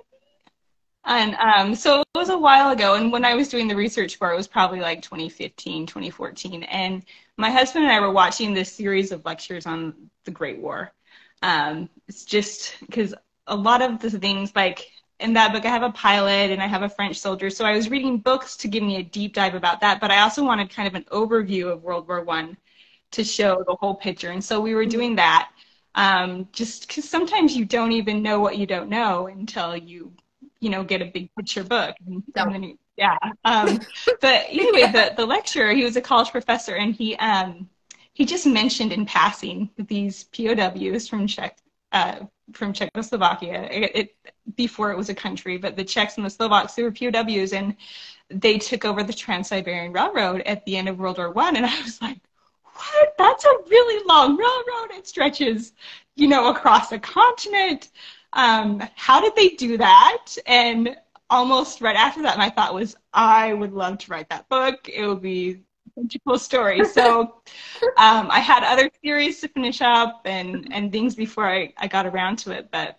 And 1.05 1.37
um, 1.37 1.77
so 1.77 2.01
it 2.01 2.07
was 2.17 2.31
a 2.31 2.39
while 2.39 2.73
ago. 2.73 2.97
And 2.97 3.13
when 3.13 3.25
I 3.25 3.35
was 3.35 3.49
doing 3.49 3.69
the 3.69 3.77
research 3.77 4.17
for 4.17 4.31
it, 4.31 4.35
it 4.35 4.37
was 4.37 4.49
probably 4.49 4.81
like 4.81 5.01
2015, 5.01 5.87
2014. 5.87 6.65
And 6.65 7.05
my 7.37 7.51
husband 7.51 7.85
and 7.85 7.93
I 7.93 8.01
were 8.01 8.13
watching 8.13 8.53
this 8.53 8.73
series 8.73 9.13
of 9.13 9.25
lectures 9.25 9.65
on 9.65 9.95
the 10.25 10.33
Great 10.33 10.59
War. 10.59 10.93
Um, 11.45 11.91
it's 12.09 12.25
just 12.25 12.75
because 12.81 13.15
a 13.47 13.55
lot 13.55 13.83
of 13.83 14.01
the 14.01 14.11
things 14.11 14.53
like 14.57 14.91
in 15.21 15.35
that 15.35 15.53
book, 15.53 15.67
I 15.67 15.69
have 15.69 15.83
a 15.83 15.93
pilot 15.93 16.51
and 16.51 16.63
I 16.63 16.67
have 16.67 16.83
a 16.83 16.89
French 16.89 17.19
soldier. 17.19 17.51
So 17.51 17.67
I 17.67 17.77
was 17.77 17.91
reading 17.91 18.19
books 18.19 18.57
to 18.59 18.69
give 18.69 18.83
me 18.83 18.97
a 18.97 19.03
deep 19.03 19.35
dive 19.35 19.55
about 19.55 19.81
that, 19.81 20.01
but 20.01 20.11
I 20.11 20.23
also 20.23 20.43
wanted 20.43 20.71
kind 20.71 20.89
of 20.89 20.95
an 20.95 21.05
overview 21.13 21.71
of 21.71 21.83
World 21.83 22.09
War 22.09 22.25
One 22.25 22.57
to 23.13 23.25
show 23.25 23.63
the 23.67 23.77
whole 23.77 23.95
picture. 23.95 24.31
And 24.31 24.43
so 24.43 24.61
we 24.61 24.75
were 24.75 24.87
doing 24.87 25.17
that. 25.17 25.51
Um, 25.97 26.49
just 26.53 26.89
because 26.89 27.09
sometimes 27.09 27.55
you 27.57 27.65
don't 27.67 27.93
even 27.93 28.23
know 28.23 28.41
what 28.41 28.59
you 28.59 28.67
don't 28.67 28.89
know 28.89 29.29
until 29.29 29.77
you, 29.77 30.13
you 30.61 30.71
know, 30.71 30.83
get 30.83 31.03
a 31.03 31.07
big 31.07 31.31
picture 31.37 31.63
book. 31.63 31.95
And, 32.07 32.23
and 32.37 32.55
then 32.55 32.63
you, 32.65 32.79
yeah. 32.97 33.19
Um, 33.45 33.81
but 34.21 34.47
anyway, 34.49 34.91
the 34.91 35.13
the 35.17 35.27
lecturer, 35.27 35.73
he 35.73 35.85
was 35.85 35.97
a 35.97 36.01
college 36.01 36.31
professor, 36.31 36.75
and 36.75 36.95
he 36.95 37.17
um 37.17 37.69
he 38.15 38.25
just 38.25 38.47
mentioned 38.47 38.93
in 38.93 39.05
passing 39.05 39.71
these 39.77 40.25
POWs 40.25 41.09
from 41.09 41.27
Czech 41.27 41.59
uh, 41.93 42.21
from 42.53 42.73
Czechoslovakia 42.73 43.69
it, 43.71 43.91
it, 43.95 44.35
before 44.57 44.91
it 44.91 44.97
was 44.97 45.09
a 45.09 45.15
country, 45.15 45.57
but 45.57 45.77
the 45.77 45.85
Czechs 45.85 46.17
and 46.17 46.27
the 46.27 46.31
Slovaks 46.31 46.75
they 46.75 46.83
were 46.83 46.91
POWs 46.91 47.53
and 47.53 47.77
they 48.31 48.59
took 48.59 48.85
over 48.85 49.03
the 49.03 49.13
Trans-Siberian 49.13 49.93
Railroad 49.93 50.43
at 50.43 50.65
the 50.65 50.77
end 50.77 50.89
of 50.89 50.99
World 50.99 51.19
War 51.19 51.31
One, 51.31 51.57
and 51.57 51.67
I 51.67 51.83
was 51.83 52.01
like, 52.01 52.19
what? 52.75 53.15
That's 53.19 53.45
a 53.45 53.59
really 53.69 54.05
long 54.07 54.37
railroad. 54.37 54.91
It 54.99 55.07
stretches, 55.07 55.73
you 56.17 56.27
know, 56.29 56.51
across 56.51 56.93
a 56.93 56.99
continent. 56.99 57.91
Um, 58.33 58.83
how 58.97 59.21
did 59.21 59.37
they 59.37 59.51
do 59.51 59.77
that? 59.79 60.27
And 60.47 60.97
almost 61.31 61.81
right 61.81 61.97
after 61.97 62.23
that, 62.23 62.39
my 62.39 62.51
thought 62.51 62.75
was, 62.75 62.97
I 63.13 63.53
would 63.53 63.73
love 63.73 63.99
to 63.99 64.11
write 64.11 64.29
that 64.31 64.49
book. 64.49 64.89
It 64.89 65.07
would 65.07 65.23
be 65.23 65.61
cool 66.27 66.39
story. 66.39 66.85
So 66.85 67.43
um, 67.97 68.29
I 68.31 68.41
had 68.41 68.65
other 68.65 68.91
theories 69.03 69.41
to 69.41 69.49
finish 69.49 69.81
up 69.81 70.23
and, 70.25 70.69
and 70.73 70.91
things 70.91 71.15
before 71.15 71.49
I, 71.49 71.73
I 71.77 71.87
got 71.87 72.07
around 72.07 72.37
to 72.41 72.53
it. 72.53 72.71
But 72.71 72.99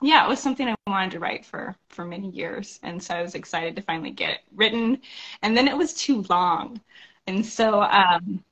yeah, 0.00 0.24
it 0.24 0.28
was 0.28 0.40
something 0.40 0.68
I 0.68 0.74
wanted 0.86 1.12
to 1.12 1.20
write 1.20 1.46
for, 1.46 1.76
for 1.88 2.04
many 2.04 2.30
years. 2.30 2.80
And 2.82 3.02
so 3.02 3.14
I 3.14 3.22
was 3.22 3.34
excited 3.34 3.76
to 3.76 3.82
finally 3.82 4.10
get 4.10 4.30
it 4.30 4.40
written. 4.54 5.00
And 5.42 5.56
then 5.56 5.68
it 5.68 5.76
was 5.76 5.94
too 5.94 6.24
long. 6.28 6.80
And 7.26 7.44
so 7.46 7.82
um, 7.82 8.42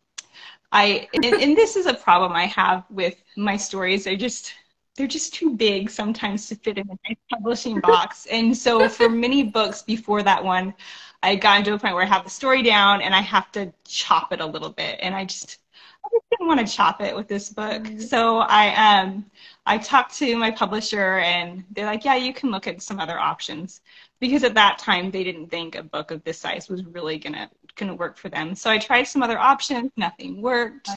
I, 0.71 1.09
and, 1.13 1.25
and 1.25 1.57
this 1.57 1.75
is 1.75 1.87
a 1.87 1.95
problem 1.95 2.33
I 2.33 2.47
have 2.47 2.85
with 2.91 3.17
my 3.37 3.57
stories. 3.57 4.05
They're 4.05 4.17
just, 4.17 4.55
they're 5.01 5.07
just 5.07 5.33
too 5.33 5.57
big 5.57 5.89
sometimes 5.89 6.47
to 6.47 6.55
fit 6.55 6.77
in 6.77 6.87
a 6.87 7.09
nice 7.09 7.17
publishing 7.33 7.81
box. 7.81 8.27
And 8.31 8.55
so 8.55 8.87
for 8.87 9.09
many 9.09 9.43
books 9.43 9.81
before 9.81 10.23
that 10.23 10.45
one, 10.45 10.75
I 11.23 11.31
had 11.31 11.41
gotten 11.41 11.65
to 11.65 11.73
a 11.73 11.79
point 11.79 11.95
where 11.95 12.05
I 12.05 12.07
have 12.07 12.25
the 12.25 12.29
story 12.29 12.63
down 12.63 13.01
and 13.01 13.15
I 13.15 13.23
have 13.23 13.51
to 13.53 13.73
chop 13.89 14.31
it 14.35 14.43
a 14.43 14.47
little 14.47 14.69
bit. 14.69 14.99
And 15.01 15.15
I 15.15 15.25
just, 15.25 15.57
I 16.05 16.09
just 16.13 16.25
didn't 16.31 16.49
want 16.49 16.61
to 16.61 16.71
chop 16.71 17.01
it 17.01 17.17
with 17.17 17.29
this 17.29 17.49
book. 17.49 17.85
Mm-hmm. 17.85 18.01
So 18.01 18.41
I, 18.41 19.01
um, 19.01 19.25
I 19.65 19.79
talked 19.79 20.15
to 20.19 20.37
my 20.37 20.51
publisher 20.51 21.21
and 21.21 21.65
they're 21.71 21.87
like, 21.87 22.05
yeah, 22.05 22.17
you 22.17 22.35
can 22.35 22.51
look 22.51 22.67
at 22.67 22.83
some 22.83 23.01
other 23.01 23.19
options. 23.19 23.81
Because 24.21 24.45
at 24.45 24.53
that 24.53 24.77
time 24.77 25.11
they 25.11 25.25
didn't 25.25 25.49
think 25.49 25.77
a 25.77 25.83
book 25.83 26.11
of 26.11 26.23
this 26.25 26.37
size 26.37 26.69
was 26.69 26.85
really 26.85 27.17
gonna 27.17 27.49
gonna 27.77 27.95
work 27.95 28.19
for 28.19 28.29
them. 28.29 28.55
So 28.55 28.69
I 28.69 28.77
tried 28.77 29.05
some 29.05 29.23
other 29.23 29.39
options, 29.39 29.93
nothing 29.97 30.43
worked. 30.43 30.91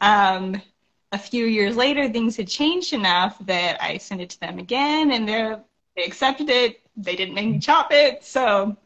Um, 0.00 0.62
a 1.12 1.18
few 1.18 1.46
years 1.46 1.76
later, 1.76 2.08
things 2.08 2.36
had 2.36 2.48
changed 2.48 2.92
enough 2.92 3.38
that 3.46 3.82
I 3.82 3.98
sent 3.98 4.20
it 4.20 4.30
to 4.30 4.40
them 4.40 4.58
again, 4.58 5.12
and 5.12 5.28
they 5.28 5.56
they 5.96 6.04
accepted 6.04 6.48
it. 6.50 6.80
They 6.96 7.16
didn't 7.16 7.34
make 7.34 7.48
me 7.48 7.58
chop 7.58 7.92
it, 7.92 8.24
so 8.24 8.76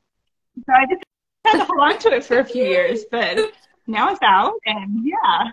so 0.67 0.73
I 0.73 0.87
just 0.87 1.05
had 1.45 1.59
to 1.59 1.65
hold 1.65 1.81
on 1.81 1.99
to 2.01 2.13
it 2.13 2.25
for 2.25 2.39
a 2.41 2.45
few 2.45 2.65
years, 2.65 3.05
but 3.11 3.39
now 3.87 4.11
it's 4.11 4.21
out, 4.23 4.55
and 4.67 5.07
yeah. 5.07 5.51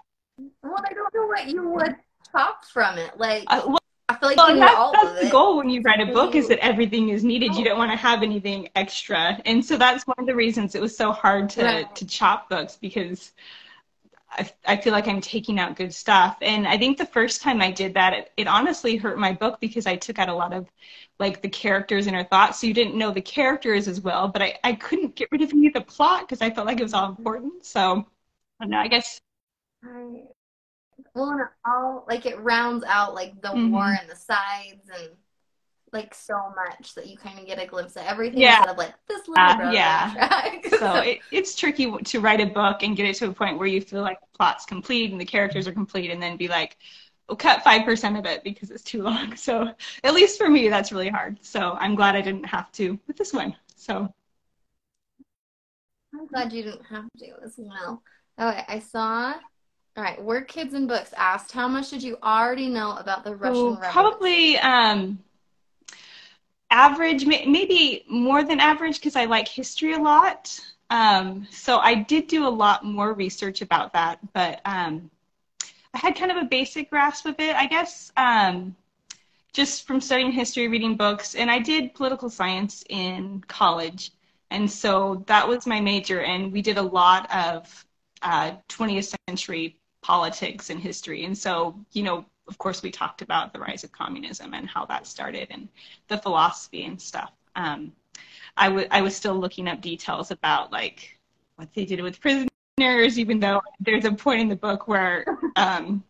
Well, 0.63 0.75
I 0.77 0.93
don't 0.93 1.13
know 1.13 1.27
what 1.27 1.47
you 1.47 1.69
would 1.69 1.95
chop 2.31 2.65
from 2.65 2.97
it. 2.97 3.17
Like, 3.17 3.43
uh, 3.47 3.61
well, 3.67 3.79
I 4.09 4.15
feel 4.15 4.29
like 4.29 4.37
well, 4.37 4.53
you 4.53 4.59
that's, 4.59 4.91
that's 4.91 5.25
the 5.25 5.29
goal 5.29 5.57
when 5.57 5.69
you 5.69 5.81
write 5.81 6.01
a 6.01 6.11
book 6.11 6.35
is 6.35 6.47
that 6.49 6.59
everything 6.59 7.09
is 7.09 7.23
needed. 7.23 7.55
You 7.55 7.63
don't 7.63 7.77
want 7.77 7.91
to 7.91 7.97
have 7.97 8.23
anything 8.23 8.69
extra. 8.75 9.39
And 9.45 9.63
so 9.63 9.77
that's 9.77 10.05
one 10.05 10.17
of 10.19 10.25
the 10.25 10.35
reasons 10.35 10.75
it 10.75 10.81
was 10.81 10.95
so 10.95 11.11
hard 11.11 11.49
to, 11.51 11.63
Right. 11.63 11.95
to 11.95 12.05
chop 12.05 12.49
books 12.49 12.77
because 12.79 13.31
I, 14.37 14.51
I 14.65 14.77
feel 14.77 14.93
like 14.93 15.07
I'm 15.07 15.21
taking 15.21 15.59
out 15.59 15.75
good 15.75 15.93
stuff. 15.93 16.37
And 16.41 16.67
I 16.67 16.77
think 16.77 16.97
the 16.97 17.05
first 17.05 17.41
time 17.41 17.61
I 17.61 17.71
did 17.71 17.93
that, 17.95 18.13
it, 18.13 18.31
it 18.37 18.47
honestly 18.47 18.95
hurt 18.97 19.17
my 19.19 19.31
book 19.33 19.59
because 19.59 19.85
I 19.87 19.95
took 19.95 20.19
out 20.19 20.29
a 20.29 20.33
lot 20.35 20.53
of 20.53 20.67
like 21.19 21.41
the 21.41 21.49
characters 21.49 22.07
and 22.07 22.15
her 22.15 22.23
thoughts. 22.23 22.59
So 22.59 22.67
you 22.67 22.73
didn't 22.73 22.97
know 22.97 23.11
the 23.11 23.21
characters 23.21 23.87
as 23.87 24.01
well, 24.01 24.27
but 24.27 24.41
I, 24.41 24.59
I 24.63 24.73
couldn't 24.73 25.15
get 25.15 25.29
rid 25.31 25.41
of 25.41 25.51
any 25.51 25.67
of 25.67 25.73
the 25.73 25.81
plot 25.81 26.21
because 26.21 26.41
I 26.41 26.49
felt 26.49 26.67
like 26.67 26.79
it 26.79 26.83
was 26.83 26.93
all 26.93 27.09
important. 27.09 27.65
So 27.65 28.07
I 28.59 28.63
don't 28.65 28.71
know, 28.71 28.79
I 28.79 28.87
guess 28.87 29.19
Right. 29.81 30.23
Well, 31.15 31.31
and 31.31 31.41
it 31.41 31.47
all 31.65 32.05
like 32.07 32.25
it 32.25 32.39
rounds 32.39 32.83
out 32.85 33.15
like 33.15 33.41
the 33.41 33.55
Mhm. 33.55 33.71
war 33.71 33.97
and 33.99 34.09
the 34.09 34.15
sides 34.15 34.89
and 34.89 35.11
like 35.93 36.13
so 36.13 36.53
much 36.55 36.95
that 36.95 37.07
you 37.07 37.17
kind 37.17 37.39
of 37.39 37.45
get 37.45 37.61
a 37.61 37.65
glimpse 37.67 37.95
of 37.95 38.03
everything 38.05 38.41
Yeah. 38.41 38.59
instead 38.59 38.69
of 38.69 38.77
like 38.77 38.93
this 39.07 39.27
little 39.27 39.55
Uh, 39.55 39.71
yeah. 39.71 40.59
so 40.79 40.95
it, 40.97 41.19
it's 41.31 41.55
tricky 41.55 41.91
to 41.91 42.19
write 42.19 42.41
a 42.41 42.45
book 42.45 42.83
and 42.83 42.95
get 42.95 43.05
it 43.05 43.15
to 43.17 43.29
a 43.29 43.33
point 43.33 43.57
where 43.57 43.67
you 43.67 43.81
feel 43.81 44.01
like 44.01 44.19
the 44.19 44.37
plot's 44.37 44.65
complete 44.65 45.11
and 45.11 45.19
the 45.19 45.25
characters 45.25 45.67
are 45.67 45.73
complete 45.73 46.11
and 46.11 46.21
then 46.21 46.37
be 46.37 46.47
like 46.47 46.77
oh, 47.29 47.35
cut 47.35 47.63
5% 47.63 48.17
of 48.17 48.25
it 48.25 48.43
because 48.43 48.71
it's 48.71 48.83
too 48.83 49.01
long 49.03 49.35
so 49.37 49.73
at 50.03 50.13
least 50.13 50.37
for 50.37 50.49
me 50.49 50.69
that's 50.69 50.91
really 50.91 51.09
hard 51.09 51.37
so 51.41 51.73
i'm 51.79 51.95
glad 51.95 52.15
i 52.15 52.21
didn't 52.21 52.45
have 52.45 52.71
to 52.73 52.99
with 53.07 53.17
this 53.17 53.33
one 53.33 53.55
so 53.75 54.13
I'm 56.13 56.27
glad 56.27 56.53
you 56.53 56.63
didn't 56.63 56.85
have 56.85 57.09
to 57.19 57.33
as 57.43 57.55
well. 57.57 58.03
Okay, 58.39 58.63
I 58.67 58.79
saw. 58.79 59.33
All 59.95 60.03
right, 60.03 60.21
Word 60.23 60.47
Kids 60.47 60.73
and 60.73 60.87
Books 60.87 61.13
asked, 61.17 61.51
how 61.51 61.67
much 61.67 61.89
did 61.89 62.01
you 62.03 62.17
already 62.23 62.67
know 62.69 62.95
about 62.97 63.23
the 63.23 63.35
Russian 63.35 63.75
Oh, 63.75 63.79
Revolution? 63.79 64.17
probably 64.21 64.57
um 64.57 65.19
average 66.73 67.25
maybe 67.25 68.03
more 68.09 68.43
than 68.43 68.59
average 68.59 68.99
because 68.99 69.15
i 69.15 69.25
like 69.25 69.47
history 69.47 69.93
a 69.93 69.99
lot. 69.99 70.59
Um 70.89 71.47
so 71.51 71.77
i 71.79 71.93
did 71.95 72.27
do 72.27 72.47
a 72.47 72.49
lot 72.63 72.83
more 72.83 73.13
research 73.13 73.61
about 73.61 73.93
that 73.93 74.19
but 74.33 74.59
um 74.65 75.09
i 75.93 75.99
had 75.99 76.15
kind 76.15 76.31
of 76.31 76.37
a 76.37 76.45
basic 76.45 76.89
grasp 76.89 77.25
of 77.27 77.35
it 77.39 77.55
i 77.55 77.67
guess 77.67 78.11
um 78.17 78.75
just 79.53 79.85
from 79.87 80.01
studying 80.01 80.31
history 80.31 80.67
reading 80.67 80.95
books 80.97 81.35
and 81.35 81.49
i 81.51 81.59
did 81.59 81.93
political 81.93 82.29
science 82.29 82.83
in 82.89 83.43
college. 83.47 84.11
And 84.51 84.69
so 84.69 85.23
that 85.27 85.47
was 85.47 85.65
my 85.65 85.79
major 85.79 86.21
and 86.21 86.51
we 86.51 86.61
did 86.61 86.77
a 86.77 86.81
lot 86.81 87.31
of 87.33 87.85
uh, 88.21 88.51
20th 88.69 89.15
century 89.27 89.77
politics 90.01 90.69
and 90.69 90.79
history. 90.79 91.25
And 91.25 91.37
so 91.37 91.75
you 91.93 92.03
know 92.03 92.25
of 92.47 92.57
course, 92.57 92.81
we 92.81 92.91
talked 92.91 93.21
about 93.21 93.53
the 93.53 93.59
rise 93.59 93.83
of 93.83 93.91
communism 93.91 94.53
and 94.53 94.67
how 94.67 94.85
that 94.85 95.07
started 95.07 95.47
and 95.51 95.67
the 96.07 96.17
philosophy 96.17 96.85
and 96.85 97.01
stuff. 97.01 97.31
Um, 97.55 97.93
I, 98.57 98.67
w- 98.67 98.87
I 98.91 99.01
was 99.01 99.15
still 99.15 99.35
looking 99.35 99.67
up 99.67 99.81
details 99.81 100.31
about 100.31 100.71
like 100.71 101.17
what 101.55 101.73
they 101.73 101.85
did 101.85 102.01
with 102.01 102.19
prisoners, 102.19 102.49
even 103.17 103.39
though 103.39 103.61
there's 103.79 104.05
a 104.05 104.11
point 104.11 104.41
in 104.41 104.49
the 104.49 104.55
book 104.55 104.87
where 104.87 105.25
um, 105.55 106.03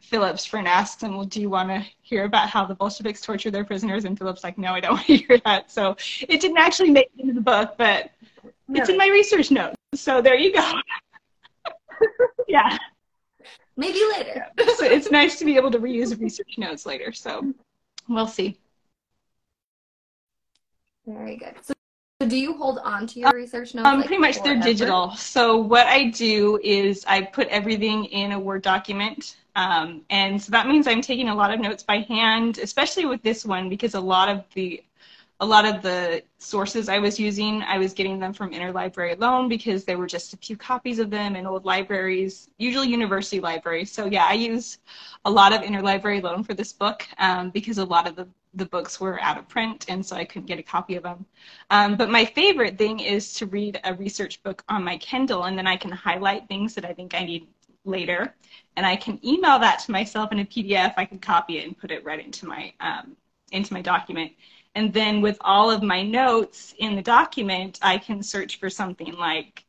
Philip's 0.00 0.44
friend 0.44 0.68
asks 0.68 1.02
him, 1.02 1.16
well, 1.16 1.26
do 1.26 1.40
you 1.40 1.50
want 1.50 1.68
to 1.68 1.84
hear 2.00 2.24
about 2.24 2.48
how 2.48 2.64
the 2.64 2.74
Bolsheviks 2.74 3.20
torture 3.20 3.50
their 3.50 3.64
prisoners? 3.64 4.04
And 4.04 4.16
Philip's 4.16 4.44
like, 4.44 4.56
no, 4.56 4.72
I 4.72 4.80
don't 4.80 4.92
want 4.94 5.06
to 5.06 5.16
hear 5.16 5.38
that. 5.44 5.70
So 5.70 5.96
it 6.28 6.40
didn't 6.40 6.58
actually 6.58 6.90
make 6.90 7.10
it 7.16 7.22
into 7.22 7.34
the 7.34 7.40
book, 7.40 7.74
but 7.76 8.10
it's 8.68 8.88
in 8.88 8.96
my 8.96 9.08
research 9.08 9.50
notes. 9.50 9.76
So 9.94 10.20
there 10.20 10.36
you 10.36 10.52
go. 10.52 10.72
yeah. 12.48 12.78
Maybe 13.76 14.00
later. 14.16 14.46
so 14.76 14.86
it's 14.86 15.10
nice 15.10 15.38
to 15.38 15.44
be 15.44 15.56
able 15.56 15.70
to 15.70 15.78
reuse 15.78 16.18
research 16.20 16.54
notes 16.58 16.86
later. 16.86 17.12
So 17.12 17.52
we'll 18.08 18.26
see. 18.26 18.58
Very 21.06 21.36
good. 21.36 21.54
So, 21.62 21.74
so 22.20 22.28
do 22.28 22.36
you 22.36 22.54
hold 22.54 22.78
on 22.78 23.06
to 23.08 23.20
your 23.20 23.32
research 23.32 23.74
notes? 23.74 23.86
Um, 23.86 23.98
like, 23.98 24.06
pretty 24.06 24.20
much 24.20 24.42
they're 24.42 24.58
digital. 24.58 25.12
So 25.12 25.56
what 25.56 25.86
I 25.86 26.10
do 26.10 26.58
is 26.64 27.04
I 27.06 27.22
put 27.22 27.48
everything 27.48 28.06
in 28.06 28.32
a 28.32 28.38
Word 28.38 28.62
document. 28.62 29.36
Um, 29.54 30.02
and 30.10 30.40
so 30.40 30.50
that 30.50 30.66
means 30.66 30.86
I'm 30.86 31.00
taking 31.00 31.28
a 31.28 31.34
lot 31.34 31.52
of 31.52 31.60
notes 31.60 31.82
by 31.82 32.00
hand, 32.00 32.58
especially 32.58 33.06
with 33.06 33.22
this 33.22 33.44
one, 33.44 33.68
because 33.68 33.94
a 33.94 34.00
lot 34.00 34.28
of 34.28 34.44
the 34.54 34.82
a 35.40 35.46
lot 35.46 35.66
of 35.66 35.82
the 35.82 36.22
sources 36.38 36.88
I 36.88 36.98
was 36.98 37.20
using, 37.20 37.62
I 37.62 37.76
was 37.76 37.92
getting 37.92 38.18
them 38.18 38.32
from 38.32 38.52
interlibrary 38.52 39.18
loan 39.18 39.48
because 39.48 39.84
there 39.84 39.98
were 39.98 40.06
just 40.06 40.32
a 40.32 40.36
few 40.38 40.56
copies 40.56 40.98
of 40.98 41.10
them 41.10 41.36
in 41.36 41.46
old 41.46 41.66
libraries, 41.66 42.48
usually 42.56 42.88
university 42.88 43.38
libraries. 43.38 43.92
So 43.92 44.06
yeah, 44.06 44.24
I 44.26 44.32
use 44.32 44.78
a 45.26 45.30
lot 45.30 45.52
of 45.52 45.60
interlibrary 45.60 46.22
loan 46.22 46.42
for 46.42 46.54
this 46.54 46.72
book 46.72 47.06
um, 47.18 47.50
because 47.50 47.76
a 47.76 47.84
lot 47.84 48.08
of 48.08 48.16
the, 48.16 48.26
the 48.54 48.64
books 48.64 48.98
were 48.98 49.20
out 49.20 49.36
of 49.36 49.46
print 49.46 49.84
and 49.88 50.04
so 50.04 50.16
I 50.16 50.24
couldn't 50.24 50.46
get 50.46 50.58
a 50.58 50.62
copy 50.62 50.96
of 50.96 51.02
them. 51.02 51.26
Um, 51.68 51.96
but 51.96 52.08
my 52.08 52.24
favorite 52.24 52.78
thing 52.78 53.00
is 53.00 53.34
to 53.34 53.44
read 53.44 53.78
a 53.84 53.92
research 53.92 54.42
book 54.42 54.64
on 54.70 54.82
my 54.82 54.96
Kindle 54.96 55.44
and 55.44 55.58
then 55.58 55.66
I 55.66 55.76
can 55.76 55.90
highlight 55.90 56.48
things 56.48 56.74
that 56.74 56.86
I 56.86 56.94
think 56.94 57.14
I 57.14 57.24
need 57.24 57.46
later 57.84 58.34
and 58.76 58.86
I 58.86 58.96
can 58.96 59.20
email 59.24 59.58
that 59.58 59.80
to 59.80 59.90
myself 59.90 60.32
in 60.32 60.38
a 60.38 60.46
PDF. 60.46 60.94
I 60.96 61.04
can 61.04 61.18
copy 61.18 61.58
it 61.58 61.66
and 61.66 61.76
put 61.76 61.90
it 61.90 62.04
right 62.04 62.24
into 62.24 62.46
my 62.46 62.72
um, 62.80 63.16
into 63.52 63.72
my 63.72 63.80
document. 63.80 64.32
And 64.76 64.92
then 64.92 65.22
with 65.22 65.38
all 65.40 65.70
of 65.70 65.82
my 65.82 66.02
notes 66.02 66.74
in 66.78 66.96
the 66.96 67.02
document, 67.02 67.78
I 67.80 67.96
can 67.96 68.22
search 68.22 68.60
for 68.60 68.68
something 68.68 69.14
like 69.14 69.64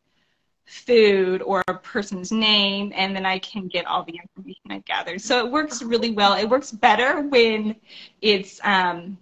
food 0.66 1.42
or 1.42 1.64
a 1.70 1.76
person's 1.76 2.30
name, 2.30 2.92
and 2.94 3.16
then 3.16 3.26
I 3.26 3.40
can 3.40 3.70
get 3.70 3.86
all 3.86 4.04
the 4.04 4.20
information 4.22 4.64
I've 4.70 4.84
gathered. 4.84 5.22
So 5.22 5.40
it 5.46 5.50
works 5.50 5.82
really 5.82 6.12
well. 6.12 6.34
It 6.34 6.50
works 6.50 6.72
better 6.72 7.22
when 7.22 7.78
it's 8.22 8.60
um, 8.66 9.18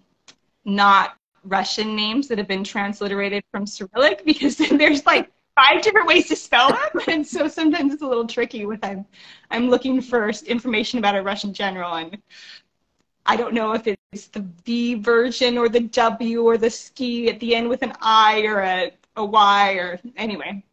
not 0.64 1.16
Russian 1.44 1.94
names 1.94 2.26
that 2.26 2.38
have 2.38 2.48
been 2.48 2.64
transliterated 2.64 3.44
from 3.52 3.64
Cyrillic 3.64 4.24
because 4.24 4.56
then 4.56 4.76
there's 4.76 5.06
like 5.06 5.30
five 5.54 5.82
different 5.82 6.08
ways 6.08 6.26
to 6.30 6.34
spell 6.34 6.70
them, 6.70 7.02
and 7.06 7.24
so 7.24 7.46
sometimes 7.46 7.94
it's 7.94 8.02
a 8.02 8.06
little 8.06 8.26
tricky 8.26 8.66
with 8.66 8.80
I'm 8.82 9.06
I'm 9.52 9.70
looking 9.70 10.00
for 10.00 10.30
information 10.46 10.98
about 10.98 11.14
a 11.14 11.22
Russian 11.22 11.54
general 11.54 11.94
and 11.94 12.18
I 13.24 13.36
don't 13.36 13.54
know 13.54 13.72
if 13.72 13.86
it's 13.86 13.95
the 14.26 14.40
V 14.64 14.94
version 14.94 15.56
or 15.58 15.68
the 15.68 15.80
W 15.80 16.42
or 16.42 16.56
the 16.58 16.70
ski 16.70 17.28
at 17.28 17.38
the 17.40 17.54
end 17.54 17.68
with 17.68 17.82
an 17.82 17.92
I 18.00 18.40
or 18.42 18.60
a, 18.60 18.92
a 19.16 19.24
Y 19.24 19.72
or 19.74 20.00
anyway, 20.16 20.64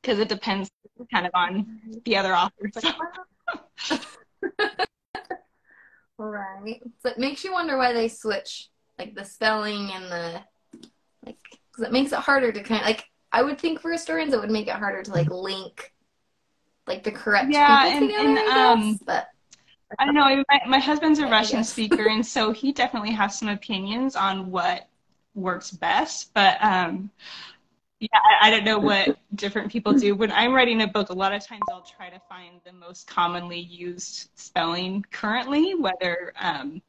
because 0.00 0.18
it 0.18 0.28
depends 0.28 0.70
kind 1.12 1.26
of 1.26 1.32
on 1.34 1.80
the 2.04 2.16
other 2.16 2.34
author. 2.34 2.70
So. 2.78 2.90
Right. 6.18 6.80
So 7.02 7.08
it 7.10 7.18
makes 7.18 7.42
you 7.42 7.52
wonder 7.52 7.76
why 7.76 7.92
they 7.92 8.08
switch 8.08 8.68
like 8.98 9.14
the 9.14 9.24
spelling 9.24 9.90
and 9.92 10.04
the 10.04 10.40
like 11.26 11.38
because 11.70 11.84
it 11.84 11.92
makes 11.92 12.12
it 12.12 12.18
harder 12.20 12.52
to 12.52 12.62
kind 12.62 12.80
of 12.80 12.86
like 12.86 13.04
I 13.32 13.42
would 13.42 13.58
think 13.58 13.80
for 13.80 13.90
historians 13.90 14.32
it 14.32 14.38
would 14.40 14.50
make 14.50 14.68
it 14.68 14.74
harder 14.74 15.02
to 15.02 15.10
like 15.10 15.30
link 15.30 15.92
like 16.86 17.02
the 17.02 17.10
correct 17.10 17.48
Yeah, 17.50 17.84
people 17.84 17.98
and- 17.98 18.08
together. 18.36 18.38
and, 18.38 18.48
um, 18.48 18.98
but 19.04 19.26
I 19.98 20.04
don't 20.06 20.14
know. 20.14 20.44
My, 20.48 20.60
my 20.66 20.78
husband's 20.78 21.18
a 21.18 21.26
Russian 21.28 21.58
guess. 21.58 21.68
speaker, 21.70 22.08
and 22.08 22.24
so 22.26 22.52
he 22.52 22.72
definitely 22.72 23.12
has 23.12 23.38
some 23.38 23.48
opinions 23.48 24.16
on 24.16 24.50
what 24.50 24.88
works 25.34 25.70
best. 25.70 26.32
But 26.34 26.62
um, 26.62 27.10
yeah, 28.00 28.08
I, 28.42 28.48
I 28.48 28.50
don't 28.50 28.64
know 28.64 28.78
what 28.78 29.18
different 29.36 29.72
people 29.72 29.94
do. 29.94 30.14
When 30.16 30.32
I'm 30.32 30.54
writing 30.54 30.82
a 30.82 30.88
book, 30.88 31.10
a 31.10 31.14
lot 31.14 31.32
of 31.34 31.44
times 31.46 31.68
I'll 31.70 31.82
try 31.82 32.10
to 32.10 32.20
find 32.28 32.60
the 32.64 32.72
most 32.72 33.06
commonly 33.06 33.60
used 33.60 34.30
spelling 34.36 35.04
currently, 35.12 35.74
whether, 35.74 36.32
um, 36.40 36.82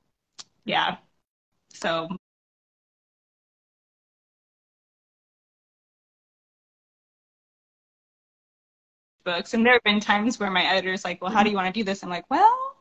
yeah. 0.66 0.98
So 1.74 2.10
books, 9.26 9.54
and 9.54 9.66
there 9.66 9.74
have 9.74 9.84
been 9.84 10.00
times 10.00 10.40
where 10.40 10.50
my 10.50 10.64
editor's 10.64 11.04
like, 11.06 11.22
"Well, 11.22 11.32
how 11.32 11.44
do 11.44 11.50
you 11.50 11.56
want 11.56 11.74
to 11.74 11.80
do 11.80 11.84
this?" 11.84 12.04
I'm 12.04 12.10
like, 12.10 12.30
"Well." 12.30 12.73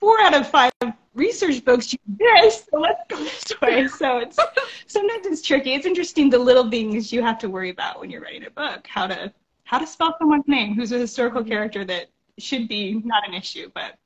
Four 0.00 0.20
out 0.20 0.34
of 0.34 0.48
five 0.48 0.72
research 1.14 1.64
books 1.64 1.92
use 1.92 2.00
this, 2.18 2.66
so 2.70 2.80
let's 2.80 3.00
go 3.08 3.16
this 3.18 3.44
way. 3.60 3.86
So 4.00 4.18
it's 4.18 4.38
sometimes 4.86 5.26
it's 5.26 5.42
tricky. 5.42 5.74
It's 5.74 5.86
interesting 5.86 6.30
the 6.30 6.38
little 6.38 6.70
things 6.70 7.12
you 7.12 7.22
have 7.22 7.38
to 7.40 7.50
worry 7.50 7.70
about 7.70 8.00
when 8.00 8.10
you're 8.10 8.22
writing 8.22 8.46
a 8.46 8.50
book. 8.50 8.86
How 8.86 9.06
to 9.06 9.32
how 9.64 9.78
to 9.78 9.86
spell 9.86 10.16
someone's 10.18 10.48
name, 10.48 10.74
who's 10.74 10.92
a 10.92 10.98
historical 10.98 11.42
mm-hmm. 11.42 11.50
character 11.50 11.84
that 11.84 12.06
should 12.38 12.66
be 12.66 13.00
not 13.04 13.28
an 13.28 13.34
issue, 13.34 13.70
but 13.74 13.96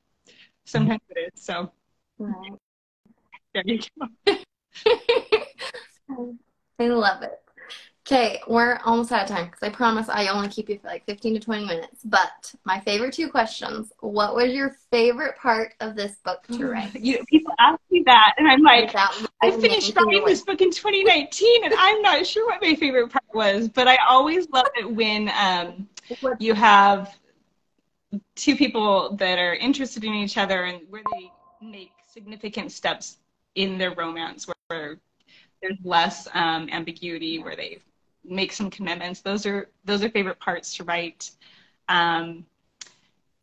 sometimes 0.65 1.01
it 1.09 1.31
is. 1.33 1.41
So 1.41 1.71
right. 2.19 2.51
there 3.53 3.63
you 3.65 3.79
go. 3.99 4.35
I 6.77 6.87
love 6.87 7.23
it. 7.23 7.39
Okay, 8.07 8.39
we're 8.47 8.77
almost 8.85 9.11
out 9.11 9.23
of 9.23 9.35
time 9.35 9.45
because 9.45 9.63
I 9.63 9.69
promise 9.69 10.09
I 10.09 10.27
only 10.27 10.47
keep 10.47 10.69
you 10.69 10.77
for 10.77 10.87
like 10.89 11.03
15 11.07 11.33
to 11.33 11.39
20 11.39 11.65
minutes. 11.65 12.01
But 12.05 12.53
my 12.63 12.79
favorite 12.81 13.15
two 13.15 13.29
questions 13.29 13.91
What 13.99 14.35
was 14.35 14.53
your 14.53 14.75
favorite 14.91 15.35
part 15.37 15.73
of 15.79 15.95
this 15.95 16.17
book 16.23 16.45
to 16.51 16.67
write? 16.67 16.93
You 16.93 17.17
know, 17.17 17.25
people 17.27 17.51
ask 17.57 17.79
me 17.89 18.03
that, 18.05 18.35
and 18.37 18.47
I'm 18.47 18.61
like, 18.61 18.95
I 19.41 19.49
finished 19.49 19.95
writing 19.95 20.23
this 20.23 20.43
book 20.43 20.61
in 20.61 20.69
2019, 20.69 21.63
and 21.63 21.73
I'm 21.75 22.03
not 22.03 22.27
sure 22.27 22.45
what 22.45 22.61
my 22.61 22.75
favorite 22.75 23.09
part 23.09 23.25
was, 23.33 23.69
but 23.69 23.87
I 23.87 23.97
always 24.07 24.47
love 24.51 24.67
it 24.75 24.91
when 24.91 25.31
um, 25.35 25.89
you 26.37 26.53
have 26.53 27.17
two 28.35 28.55
people 28.55 29.15
that 29.15 29.39
are 29.39 29.55
interested 29.55 30.03
in 30.03 30.13
each 30.13 30.37
other 30.37 30.65
and 30.65 30.81
where 30.89 31.01
they 31.13 31.31
make 31.59 31.91
significant 32.07 32.71
steps 32.71 33.17
in 33.55 33.79
their 33.79 33.95
romance 33.95 34.47
where, 34.47 34.55
where 34.67 34.97
there's 35.63 35.77
less 35.83 36.27
um, 36.35 36.69
ambiguity, 36.71 37.39
where 37.39 37.55
they 37.55 37.79
make 38.27 38.51
some 38.53 38.69
commitments. 38.69 39.21
Those 39.21 39.45
are 39.45 39.69
those 39.85 40.03
are 40.03 40.09
favorite 40.09 40.39
parts 40.39 40.75
to 40.77 40.83
write. 40.83 41.31
Um, 41.87 42.45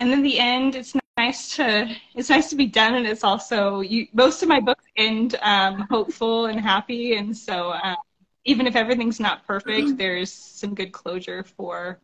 and 0.00 0.10
then 0.10 0.22
the 0.22 0.38
end, 0.38 0.74
it's 0.74 0.94
nice 1.16 1.56
to 1.56 1.94
it's 2.14 2.30
nice 2.30 2.50
to 2.50 2.56
be 2.56 2.66
done, 2.66 2.94
and 2.94 3.06
it's 3.06 3.24
also 3.24 3.80
you, 3.80 4.06
most 4.12 4.42
of 4.42 4.48
my 4.48 4.60
books 4.60 4.84
end 4.96 5.36
um, 5.42 5.86
hopeful 5.90 6.46
and 6.46 6.60
happy, 6.60 7.14
and 7.16 7.36
so 7.36 7.72
um, 7.72 7.96
even 8.44 8.66
if 8.66 8.76
everything's 8.76 9.20
not 9.20 9.46
perfect, 9.46 9.96
there's 9.96 10.32
some 10.32 10.74
good 10.74 10.92
closure 10.92 11.44
for 11.44 11.98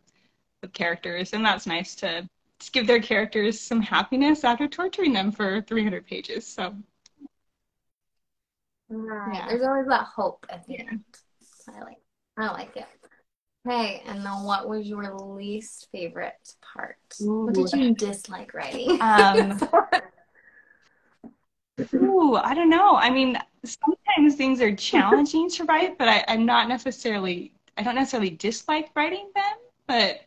the 0.62 0.68
characters, 0.68 1.32
and 1.32 1.44
that's 1.44 1.66
nice 1.66 1.94
to 1.96 2.28
to 2.60 2.72
give 2.72 2.86
their 2.86 3.00
characters 3.00 3.60
some 3.60 3.80
happiness 3.80 4.44
after 4.44 4.66
torturing 4.66 5.12
them 5.12 5.30
for 5.30 5.60
300 5.62 6.06
pages. 6.06 6.46
So, 6.46 6.74
right. 8.88 9.34
Yeah. 9.34 9.48
There's 9.48 9.62
always 9.62 9.86
that 9.86 10.06
hope 10.06 10.44
at 10.50 10.66
the 10.66 10.80
end. 10.80 11.04
I 11.68 11.80
like, 11.82 11.98
I 12.38 12.50
like 12.52 12.76
it. 12.76 12.86
Okay, 13.66 14.02
and 14.06 14.24
then 14.24 14.44
what 14.44 14.68
was 14.68 14.86
your 14.86 15.12
least 15.18 15.88
favorite 15.92 16.54
part? 16.62 16.96
Ooh. 17.20 17.46
What 17.46 17.54
did 17.54 17.72
you 17.72 17.94
dislike 17.94 18.54
writing? 18.54 18.98
Um, 19.02 19.60
ooh, 21.94 22.36
I 22.36 22.54
don't 22.54 22.70
know. 22.70 22.96
I 22.96 23.10
mean, 23.10 23.38
sometimes 23.64 24.36
things 24.36 24.60
are 24.60 24.74
challenging 24.74 25.50
to 25.50 25.64
write, 25.64 25.98
but 25.98 26.08
I, 26.08 26.24
I'm 26.28 26.46
not 26.46 26.68
necessarily, 26.68 27.52
I 27.76 27.82
don't 27.82 27.96
necessarily 27.96 28.30
dislike 28.30 28.90
writing 28.94 29.30
them, 29.34 29.56
but 29.86 30.20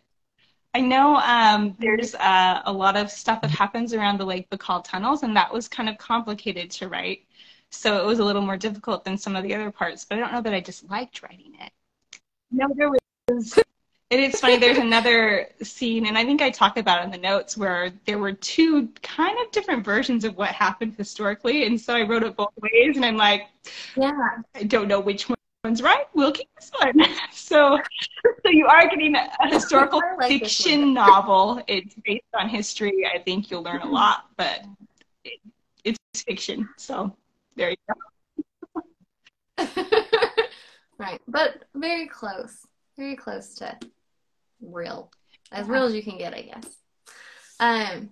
I 0.74 0.82
know 0.82 1.16
um, 1.18 1.76
there's 1.80 2.16
uh, 2.16 2.62
a 2.66 2.72
lot 2.72 2.96
of 2.96 3.10
stuff 3.10 3.42
that 3.42 3.52
happens 3.52 3.94
around 3.94 4.20
the 4.20 4.26
Lake 4.26 4.50
Baikal 4.50 4.84
tunnels, 4.84 5.24
and 5.24 5.36
that 5.36 5.52
was 5.52 5.68
kind 5.68 5.90
of 5.90 5.98
complicated 5.98 6.72
to 6.72 6.88
write. 6.88 7.26
So 7.70 7.98
it 7.98 8.06
was 8.06 8.20
a 8.20 8.26
little 8.26 8.42
more 8.42 8.58
difficult 8.58 9.04
than 9.04 9.18
some 9.18 9.36
of 9.36 9.44
the 9.44 9.56
other 9.56 9.72
parts, 9.72 10.06
but 10.06 10.18
I 10.18 10.22
don't 10.22 10.34
know 10.34 10.42
that 10.42 10.54
I 10.54 10.60
just 10.60 10.90
liked 10.90 11.24
writing 11.24 11.54
it. 11.60 11.72
No, 12.52 12.68
there 12.76 12.90
was. 12.90 13.60
It 14.10 14.20
is 14.20 14.42
funny. 14.42 14.58
There's 14.58 14.78
another 14.78 15.48
scene, 15.64 16.06
and 16.06 16.18
I 16.18 16.26
think 16.26 16.42
I 16.42 16.50
talk 16.50 16.76
about 16.78 17.02
it 17.02 17.06
in 17.06 17.12
the 17.12 17.18
notes, 17.18 17.56
where 17.56 17.94
there 18.06 18.18
were 18.18 18.34
two 18.34 18.90
kind 19.02 19.38
of 19.40 19.52
different 19.52 19.86
versions 19.86 20.26
of 20.26 20.36
what 20.36 20.50
happened 20.50 20.96
historically, 20.98 21.66
and 21.66 21.80
so 21.80 21.96
I 21.96 22.02
wrote 22.02 22.24
it 22.24 22.36
both 22.36 22.52
ways, 22.62 22.98
and 22.98 23.06
I'm 23.06 23.16
like, 23.16 23.48
yeah, 23.96 24.12
I 24.54 24.64
don't 24.64 24.90
know 24.90 25.00
which 25.00 25.30
one 25.30 25.38
one's 25.64 25.82
right, 25.82 26.06
we'll 26.14 26.32
keep 26.32 26.50
this 26.56 26.72
one. 26.80 26.94
so, 27.32 27.80
so 28.26 28.50
you 28.52 28.66
are 28.66 28.88
getting 28.88 29.16
a 29.16 29.30
historical 29.50 30.02
like 30.18 30.28
fiction 30.28 30.94
novel. 30.94 31.62
It's 31.68 31.94
based 32.04 32.26
on 32.34 32.50
history. 32.50 33.06
I 33.14 33.20
think 33.20 33.52
you'll 33.52 33.64
learn 33.64 33.82
a 33.82 33.90
lot, 33.90 34.26
but 34.38 34.66
it, 35.24 35.40
it's 35.84 36.00
fiction. 36.24 36.68
So 36.78 37.16
there 37.56 37.70
you 37.70 37.78
go. 39.58 40.18
right, 41.02 41.22
but 41.28 41.64
very 41.74 42.08
close, 42.08 42.66
very 42.98 43.16
close 43.16 43.56
to 43.56 43.78
real, 44.62 45.12
as 45.52 45.68
real 45.68 45.84
as 45.84 45.94
you 45.94 46.04
can 46.04 46.18
get, 46.18 46.34
I 46.34 46.42
guess. 46.42 46.76
Um, 47.60 48.10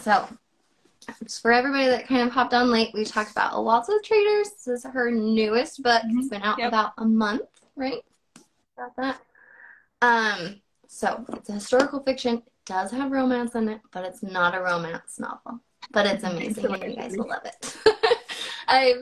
so 0.00 0.28
for 1.40 1.52
everybody 1.52 1.86
that 1.86 2.06
kind 2.06 2.22
of 2.22 2.32
hopped 2.32 2.54
on 2.54 2.70
late, 2.70 2.90
we 2.94 3.04
talked 3.04 3.30
about 3.30 3.64
Waltz 3.64 3.88
of 3.88 4.02
Traitors. 4.02 4.50
This 4.50 4.66
is 4.66 4.84
her 4.84 5.10
newest 5.10 5.82
book. 5.82 6.02
Mm-hmm. 6.02 6.18
It's 6.18 6.28
been 6.28 6.42
out 6.42 6.58
yep. 6.58 6.68
about 6.68 6.92
a 6.98 7.04
month, 7.04 7.48
right? 7.76 8.02
About 8.76 8.96
that. 8.96 9.20
Um, 10.02 10.60
so 10.88 11.24
it's 11.32 11.48
a 11.48 11.52
historical 11.52 12.02
fiction. 12.02 12.36
It 12.36 12.52
does 12.66 12.90
have 12.90 13.10
romance 13.10 13.54
in 13.54 13.68
it, 13.68 13.80
but 13.92 14.04
it's 14.04 14.22
not 14.22 14.54
a 14.54 14.60
romance 14.60 15.18
novel. 15.18 15.60
But 15.92 16.06
it's 16.06 16.24
amazing, 16.24 16.66
and 16.66 16.84
you 16.84 16.96
guys 16.96 17.16
will 17.16 17.28
love 17.28 17.44
it. 17.44 17.76
I 18.68 18.94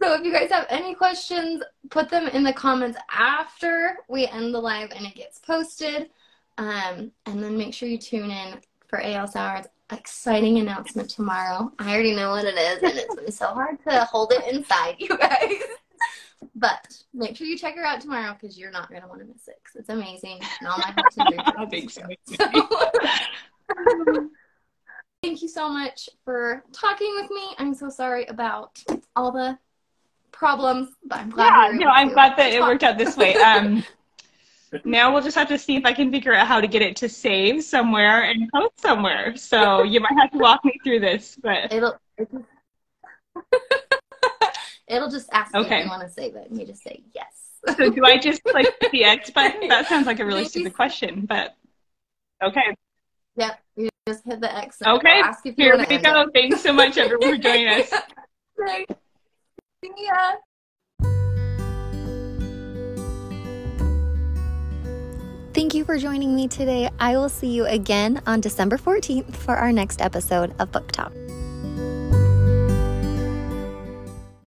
so 0.00 0.14
if 0.14 0.24
you 0.24 0.32
guys 0.32 0.50
have 0.50 0.66
any 0.70 0.94
questions, 0.94 1.62
put 1.90 2.08
them 2.08 2.28
in 2.28 2.42
the 2.42 2.52
comments 2.52 2.98
after 3.10 3.98
we 4.08 4.26
end 4.26 4.54
the 4.54 4.60
live 4.60 4.90
and 4.92 5.06
it 5.06 5.14
gets 5.14 5.38
posted. 5.38 6.10
Um, 6.58 7.12
and 7.26 7.42
then 7.42 7.56
make 7.56 7.74
sure 7.74 7.88
you 7.88 7.98
tune 7.98 8.30
in 8.30 8.60
for 8.88 8.98
A.L. 8.98 9.26
Sowards 9.26 9.68
exciting 9.92 10.58
announcement 10.58 11.10
tomorrow. 11.10 11.72
I 11.78 11.92
already 11.92 12.14
know 12.14 12.30
what 12.30 12.44
it 12.44 12.56
is, 12.56 12.82
and 12.82 12.98
it's 12.98 13.14
been 13.14 13.32
so 13.32 13.48
hard 13.48 13.78
to 13.88 14.04
hold 14.04 14.32
it 14.32 14.52
inside, 14.52 14.96
you 14.98 15.16
guys. 15.16 15.54
But 16.54 17.02
make 17.14 17.36
sure 17.36 17.46
you 17.46 17.56
check 17.56 17.76
her 17.76 17.84
out 17.84 18.00
tomorrow 18.00 18.36
because 18.38 18.58
you're 18.58 18.70
not 18.70 18.88
going 18.88 19.02
to 19.02 19.08
want 19.08 19.20
to 19.20 19.26
miss 19.26 19.48
it. 19.48 19.60
Cause 19.64 19.76
it's 19.76 19.88
amazing. 19.88 20.40
And 20.60 20.68
all 20.68 20.78
my 20.78 20.94
hopes 20.96 21.16
and 21.16 21.28
dreams. 21.28 21.42
I 21.56 21.66
think 21.66 21.90
so. 21.90 22.02
so 22.24 22.46
thank 25.22 25.42
you 25.42 25.48
so 25.48 25.68
much 25.68 26.08
for 26.24 26.64
talking 26.72 27.12
with 27.20 27.30
me. 27.30 27.54
I'm 27.58 27.74
so 27.74 27.88
sorry 27.88 28.26
about 28.26 28.82
all 29.16 29.32
the 29.32 29.58
problems, 30.40 30.88
but 31.04 31.18
I'm 31.18 31.30
glad. 31.30 31.72
Yeah, 31.72 31.78
no, 31.78 31.88
I'm 31.88 32.08
glad 32.08 32.36
that 32.38 32.50
it 32.50 32.62
worked 32.62 32.82
out 32.82 32.98
this 32.98 33.16
way. 33.16 33.36
Um, 33.50 33.84
now 34.84 35.12
we'll 35.12 35.22
just 35.22 35.36
have 35.36 35.48
to 35.48 35.58
see 35.58 35.74
if 35.74 35.84
I 35.84 35.92
can 35.92 36.12
figure 36.12 36.32
out 36.32 36.46
how 36.46 36.60
to 36.60 36.68
get 36.68 36.80
it 36.80 36.94
to 36.96 37.08
save 37.08 37.64
somewhere 37.64 38.22
and 38.22 38.48
post 38.52 38.78
somewhere. 38.78 39.36
So 39.36 39.82
you 39.82 39.98
might 39.98 40.16
have 40.16 40.30
to 40.30 40.38
walk 40.38 40.64
me 40.64 40.72
through 40.84 41.00
this, 41.00 41.36
but 41.42 41.72
it'll 41.72 41.98
it'll 44.88 45.10
just 45.10 45.28
ask 45.32 45.54
okay. 45.54 45.68
you 45.68 45.80
if 45.80 45.84
you 45.86 45.90
want 45.90 46.06
to 46.06 46.12
save 46.12 46.36
it, 46.36 46.48
and 46.48 46.58
you 46.58 46.66
just 46.66 46.84
say 46.84 47.02
yes. 47.12 47.76
so 47.76 47.90
do 47.90 48.04
I 48.04 48.16
just 48.16 48.44
click 48.44 48.72
the 48.92 49.04
X 49.04 49.30
button? 49.30 49.68
That 49.68 49.88
sounds 49.88 50.06
like 50.06 50.20
a 50.20 50.24
really 50.24 50.44
stupid 50.44 50.74
question, 50.74 51.26
but 51.26 51.56
okay. 52.42 52.76
Yep, 53.36 53.60
you 53.76 53.88
just 54.06 54.24
hit 54.24 54.40
the 54.40 54.56
X. 54.56 54.80
Okay, 54.86 55.22
here 55.56 55.76
we 55.76 55.98
go. 55.98 56.22
It. 56.22 56.28
Thanks 56.32 56.60
so 56.62 56.72
much, 56.72 56.96
everyone, 56.96 57.36
for 57.36 57.42
joining 57.42 57.68
us. 57.68 57.92
See 59.82 59.92
ya. 59.96 60.36
Thank 65.52 65.74
you 65.74 65.84
for 65.84 65.98
joining 65.98 66.36
me 66.36 66.48
today. 66.48 66.90
I 67.00 67.16
will 67.16 67.28
see 67.28 67.48
you 67.48 67.66
again 67.66 68.22
on 68.26 68.40
December 68.40 68.76
14th 68.76 69.34
for 69.34 69.56
our 69.56 69.72
next 69.72 70.00
episode 70.00 70.54
of 70.58 70.70
Book 70.70 70.92
Talk. 70.92 71.12